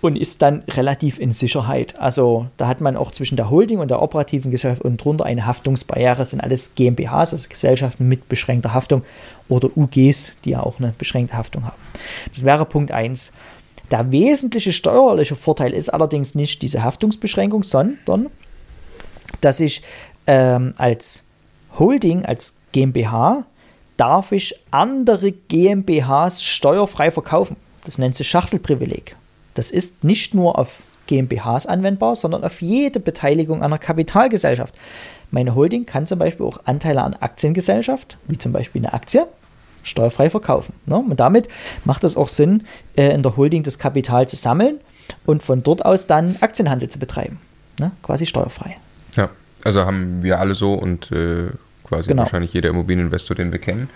und 0.00 0.16
ist 0.16 0.42
dann 0.42 0.62
relativ 0.68 1.18
in 1.18 1.32
Sicherheit. 1.32 1.98
Also 1.98 2.46
da 2.56 2.68
hat 2.68 2.80
man 2.80 2.96
auch 2.96 3.10
zwischen 3.10 3.36
der 3.36 3.50
Holding 3.50 3.80
und 3.80 3.90
der 3.90 4.00
operativen 4.00 4.50
Gesellschaft 4.50 4.82
und 4.82 5.02
drunter 5.02 5.24
eine 5.24 5.44
Haftungsbarriere. 5.44 6.18
Das 6.18 6.30
sind 6.30 6.40
alles 6.40 6.74
GmbHs, 6.76 7.32
also 7.32 7.48
Gesellschaften 7.48 8.08
mit 8.08 8.28
beschränkter 8.28 8.74
Haftung 8.74 9.02
oder 9.48 9.76
UGs, 9.76 10.32
die 10.44 10.50
ja 10.50 10.62
auch 10.62 10.78
eine 10.78 10.94
beschränkte 10.96 11.36
Haftung 11.36 11.64
haben. 11.64 11.76
Das 12.32 12.44
wäre 12.44 12.64
Punkt 12.64 12.92
1. 12.92 13.32
Der 13.90 14.12
wesentliche 14.12 14.72
steuerliche 14.72 15.34
Vorteil 15.34 15.72
ist 15.72 15.88
allerdings 15.88 16.34
nicht 16.34 16.62
diese 16.62 16.84
Haftungsbeschränkung, 16.84 17.62
sondern 17.62 18.26
dass 19.40 19.60
ich 19.60 19.82
ähm, 20.26 20.74
als 20.76 21.24
Holding, 21.78 22.24
als 22.24 22.57
GmbH, 22.72 23.44
darf 23.96 24.32
ich 24.32 24.54
andere 24.70 25.32
GmbHs 25.32 26.42
steuerfrei 26.42 27.10
verkaufen. 27.10 27.56
Das 27.84 27.98
nennt 27.98 28.14
sich 28.14 28.28
Schachtelprivileg. 28.28 29.16
Das 29.54 29.70
ist 29.70 30.04
nicht 30.04 30.34
nur 30.34 30.58
auf 30.58 30.82
GmbHs 31.06 31.66
anwendbar, 31.66 32.14
sondern 32.14 32.44
auf 32.44 32.62
jede 32.62 33.00
Beteiligung 33.00 33.62
einer 33.62 33.78
Kapitalgesellschaft. 33.78 34.74
Meine 35.30 35.54
Holding 35.54 35.84
kann 35.84 36.06
zum 36.06 36.18
Beispiel 36.18 36.46
auch 36.46 36.60
Anteile 36.64 37.02
an 37.02 37.14
Aktiengesellschaft, 37.14 38.16
wie 38.28 38.38
zum 38.38 38.52
Beispiel 38.52 38.80
eine 38.82 38.92
Aktie, 38.92 39.26
steuerfrei 39.82 40.30
verkaufen. 40.30 40.74
Ne? 40.86 40.96
Und 40.96 41.18
damit 41.18 41.48
macht 41.84 42.04
es 42.04 42.16
auch 42.16 42.28
Sinn, 42.28 42.64
äh, 42.96 43.12
in 43.12 43.22
der 43.22 43.36
Holding 43.36 43.62
das 43.62 43.78
Kapital 43.78 44.28
zu 44.28 44.36
sammeln 44.36 44.80
und 45.26 45.42
von 45.42 45.62
dort 45.62 45.84
aus 45.84 46.06
dann 46.06 46.36
Aktienhandel 46.40 46.88
zu 46.88 46.98
betreiben. 46.98 47.38
Ne? 47.78 47.90
Quasi 48.02 48.26
steuerfrei. 48.26 48.76
Ja, 49.16 49.30
also 49.64 49.84
haben 49.84 50.22
wir 50.22 50.38
alle 50.38 50.54
so 50.54 50.74
und 50.74 51.10
äh, 51.10 51.48
quasi 51.88 52.08
Genau. 52.08 52.22
wahrscheinlich 52.22 52.52
jeder 52.52 52.68
Immobilieninvestor, 52.70 53.36
den 53.36 53.50
wir 53.52 53.58
kennen. 53.58 53.88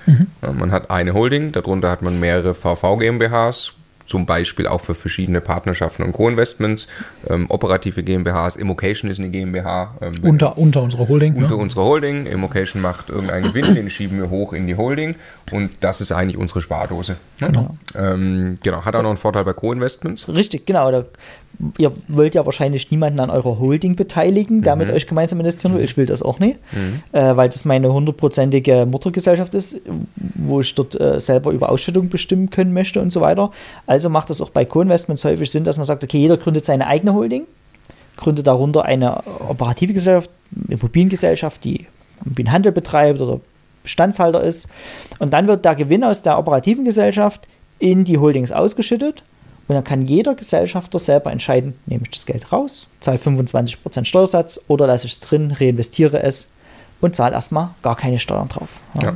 Ja, 0.42 0.52
man 0.52 0.72
hat 0.72 0.90
eine 0.90 1.14
Holding, 1.14 1.52
darunter 1.52 1.90
hat 1.90 2.02
man 2.02 2.18
mehrere 2.20 2.54
VV 2.54 2.96
GmbHs, 2.98 3.72
zum 4.06 4.26
Beispiel 4.26 4.66
auch 4.66 4.80
für 4.80 4.94
verschiedene 4.94 5.40
Partnerschaften 5.40 6.02
und 6.02 6.12
Co-Investments, 6.12 6.88
ähm, 7.30 7.46
operative 7.48 8.02
GmbHs, 8.02 8.56
Immocation 8.56 9.10
ist 9.10 9.18
eine 9.20 9.30
GmbH. 9.30 9.94
Ähm, 10.02 10.12
Unter, 10.22 10.58
unter 10.58 10.82
unserer 10.82 11.08
Holding. 11.08 11.34
unter 11.36 11.50
ne? 11.50 11.56
unserer 11.56 11.84
Holding. 11.84 12.26
Immocation 12.26 12.82
macht 12.82 13.08
irgendeinen 13.10 13.44
Gewinn, 13.44 13.74
den 13.74 13.88
schieben 13.88 14.18
wir 14.18 14.28
hoch 14.28 14.52
in 14.52 14.66
die 14.66 14.74
Holding 14.76 15.14
und 15.52 15.70
das 15.80 16.00
ist 16.00 16.12
eigentlich 16.12 16.36
unsere 16.36 16.60
Spardose. 16.60 17.16
Ne? 17.40 17.46
Genau. 17.46 17.76
Ähm, 17.96 18.58
genau, 18.62 18.84
hat 18.84 18.96
auch 18.96 19.02
noch 19.02 19.10
einen 19.10 19.18
Vorteil 19.18 19.44
bei 19.44 19.52
Co-Investments. 19.52 20.28
Richtig, 20.28 20.66
genau. 20.66 20.90
Da, 20.90 21.04
ihr 21.78 21.92
wollt 22.08 22.34
ja 22.34 22.44
wahrscheinlich 22.44 22.90
niemanden 22.90 23.20
an 23.20 23.30
eurer 23.30 23.58
Holding 23.58 23.96
beteiligen, 23.96 24.62
der 24.62 24.76
mit 24.76 24.90
euch 24.90 25.06
gemeinsam 25.06 25.38
investieren 25.40 25.74
will. 25.74 25.84
Ich 25.84 25.96
will 25.96 26.06
das 26.06 26.22
auch 26.22 26.38
nicht, 26.38 26.58
äh, 27.12 27.36
weil 27.36 27.48
das 27.48 27.64
meine 27.64 27.92
hundertprozentige 27.92 28.86
Muttergesellschaft 28.86 29.54
ist, 29.54 29.80
wo 30.16 30.60
ich 30.60 30.74
dort 30.74 30.98
äh, 31.00 31.20
selber 31.20 31.52
über 31.52 31.70
Ausschüttung 31.70 32.08
bestimmen 32.08 32.50
können 32.50 32.72
möchte 32.72 33.00
und 33.00 33.12
so 33.12 33.20
weiter. 33.20 33.50
Also 33.86 34.08
macht 34.08 34.30
das 34.30 34.40
auch 34.40 34.50
bei 34.50 34.64
Co-Investments 34.64 35.24
häufig 35.24 35.50
Sinn, 35.50 35.64
dass 35.64 35.76
man 35.76 35.84
sagt, 35.84 36.02
okay, 36.02 36.18
jeder 36.18 36.36
gründet 36.36 36.64
seine 36.64 36.86
eigene 36.86 37.14
Holding, 37.14 37.44
gründet 38.16 38.46
darunter 38.46 38.84
eine 38.84 39.22
operative 39.48 39.92
Gesellschaft, 39.92 40.30
Immobiliengesellschaft, 40.68 41.62
die 41.64 41.86
Immobilienhandel 42.24 42.72
betreibt 42.72 43.20
oder 43.20 43.40
Bestandshalter 43.82 44.42
ist. 44.42 44.68
Und 45.18 45.32
dann 45.32 45.48
wird 45.48 45.64
der 45.64 45.74
Gewinn 45.74 46.04
aus 46.04 46.22
der 46.22 46.38
operativen 46.38 46.84
Gesellschaft 46.84 47.46
in 47.78 48.04
die 48.04 48.18
Holdings 48.18 48.52
ausgeschüttet. 48.52 49.22
Und 49.68 49.74
dann 49.76 49.84
kann 49.84 50.02
jeder 50.06 50.34
Gesellschafter 50.34 50.98
selber 50.98 51.30
entscheiden, 51.30 51.74
nehme 51.86 52.02
ich 52.04 52.10
das 52.10 52.26
Geld 52.26 52.52
raus, 52.52 52.88
zahle 53.00 53.18
25% 53.18 54.04
Steuersatz 54.04 54.60
oder 54.68 54.86
lasse 54.86 55.06
ich 55.06 55.12
es 55.12 55.20
drin, 55.20 55.52
reinvestiere 55.52 56.22
es 56.22 56.48
und 57.00 57.14
zahle 57.16 57.34
erstmal 57.34 57.70
gar 57.82 57.96
keine 57.96 58.18
Steuern 58.18 58.48
drauf. 58.48 58.68
Ja. 59.02 59.14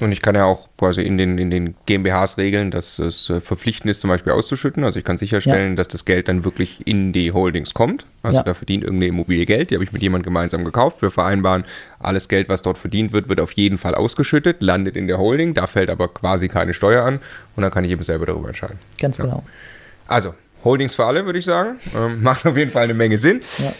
Und 0.00 0.12
ich 0.12 0.22
kann 0.22 0.36
ja 0.36 0.44
auch 0.44 0.68
quasi 0.78 1.02
in 1.02 1.18
den, 1.18 1.38
in 1.38 1.50
den 1.50 1.74
GmbHs 1.86 2.36
regeln, 2.38 2.70
dass 2.70 3.00
es 3.00 3.28
äh, 3.30 3.40
verpflichtend 3.40 3.90
ist, 3.90 3.98
zum 4.00 4.06
Beispiel 4.10 4.32
auszuschütten. 4.32 4.84
Also 4.84 4.96
ich 5.00 5.04
kann 5.04 5.16
sicherstellen, 5.16 5.74
dass 5.74 5.88
das 5.88 6.04
Geld 6.04 6.28
dann 6.28 6.44
wirklich 6.44 6.86
in 6.86 7.12
die 7.12 7.32
Holdings 7.32 7.74
kommt. 7.74 8.06
Also 8.22 8.38
Ja. 8.38 8.42
da 8.44 8.54
verdient 8.54 8.84
irgendeine 8.84 9.08
Immobilie 9.08 9.44
Geld, 9.44 9.70
die 9.70 9.74
habe 9.74 9.82
ich 9.82 9.90
mit 9.92 10.00
jemandem 10.00 10.26
gemeinsam 10.26 10.64
gekauft. 10.64 11.02
Wir 11.02 11.10
vereinbaren, 11.10 11.64
alles 11.98 12.28
Geld, 12.28 12.48
was 12.48 12.62
dort 12.62 12.78
verdient 12.78 13.12
wird, 13.12 13.28
wird 13.28 13.40
auf 13.40 13.50
jeden 13.52 13.76
Fall 13.76 13.96
ausgeschüttet, 13.96 14.62
landet 14.62 14.94
in 14.94 15.08
der 15.08 15.18
Holding. 15.18 15.54
Da 15.54 15.66
fällt 15.66 15.90
aber 15.90 16.06
quasi 16.06 16.46
keine 16.46 16.74
Steuer 16.74 17.02
an 17.04 17.18
und 17.56 17.62
dann 17.64 17.72
kann 17.72 17.82
ich 17.84 17.90
eben 17.90 18.04
selber 18.04 18.24
darüber 18.26 18.46
entscheiden. 18.46 18.78
Ganz 19.00 19.18
Ja. 19.18 19.24
genau. 19.24 19.42
Also, 20.08 20.34
Holdings 20.64 20.94
für 20.96 21.04
alle, 21.04 21.24
würde 21.24 21.38
ich 21.38 21.44
sagen. 21.44 21.76
Ähm, 21.96 22.22
macht 22.22 22.44
auf 22.46 22.56
jeden 22.56 22.72
Fall 22.72 22.84
eine 22.84 22.94
Menge 22.94 23.16
Sinn. 23.18 23.42
Ja. 23.58 23.72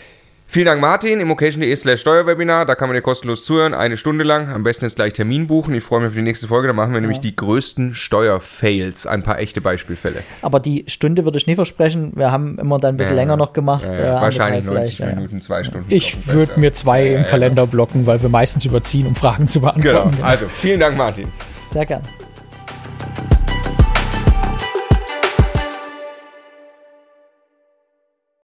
Vielen 0.51 0.65
Dank, 0.65 0.81
Martin. 0.81 1.21
Immocation.de 1.21 1.77
slash 1.77 2.01
Steuerwebinar. 2.01 2.65
Da 2.65 2.75
kann 2.75 2.89
man 2.89 2.95
dir 2.97 3.03
kostenlos 3.03 3.45
zuhören. 3.45 3.75
Eine 3.75 3.99
Stunde 3.99 4.25
lang. 4.25 4.49
Am 4.49 4.63
besten 4.65 4.87
jetzt 4.87 4.97
gleich 4.97 5.13
Termin 5.13 5.47
buchen. 5.47 5.75
Ich 5.75 5.85
freue 5.85 6.01
mich 6.01 6.09
auf 6.09 6.15
die 6.15 6.23
nächste 6.23 6.47
Folge. 6.49 6.69
Da 6.69 6.73
machen 6.73 6.95
wir 6.95 7.03
nämlich 7.03 7.21
die 7.21 7.37
größten 7.37 7.95
Steuerfails. 7.95 9.07
Ein 9.07 9.23
paar 9.23 9.39
echte 9.41 9.61
Beispielfälle. 9.61 10.23
Aber 10.41 10.59
die 10.59 10.85
Stunde 10.89 11.27
würde 11.27 11.37
ich 11.37 11.47
nie 11.47 11.55
versprechen. 11.55 12.13
Wir 12.15 12.31
haben 12.33 12.59
immer 12.59 12.79
dann 12.79 12.95
ein 12.95 12.97
bisschen 12.97 13.13
Ja, 13.15 13.21
länger 13.21 13.33
ja. 13.35 13.37
noch 13.37 13.53
gemacht. 13.53 13.85
Ja, 13.89 13.93
äh, 13.93 14.07
ja. 14.07 14.23
Wahrscheinlich 14.23 14.61
anderthalb 14.61 14.75
90 14.87 14.97
vielleicht, 14.97 14.99
ja, 15.01 15.09
ja. 15.09 15.15
Minuten, 15.17 15.41
zwei 15.43 15.65
Stunden. 15.65 15.87
Ich 15.91 16.27
würde 16.29 16.59
mir 16.59 16.67
ja. 16.69 16.73
zwei 16.73 17.05
Ja, 17.05 17.17
im 17.19 17.25
ja, 17.25 17.29
Kalender 17.29 17.67
blocken, 17.67 18.07
weil 18.07 18.23
wir 18.23 18.31
meistens 18.31 18.65
überziehen, 18.65 19.07
um 19.07 19.17
Fragen 19.17 19.47
zu 19.49 19.61
Genau. 19.61 19.73
beantworten. 19.75 20.17
Also, 20.23 20.47
vielen 20.47 20.81
Dank, 20.81 20.97
Martin. 20.97 21.29
Sehr 21.73 21.85
gern. 21.85 22.01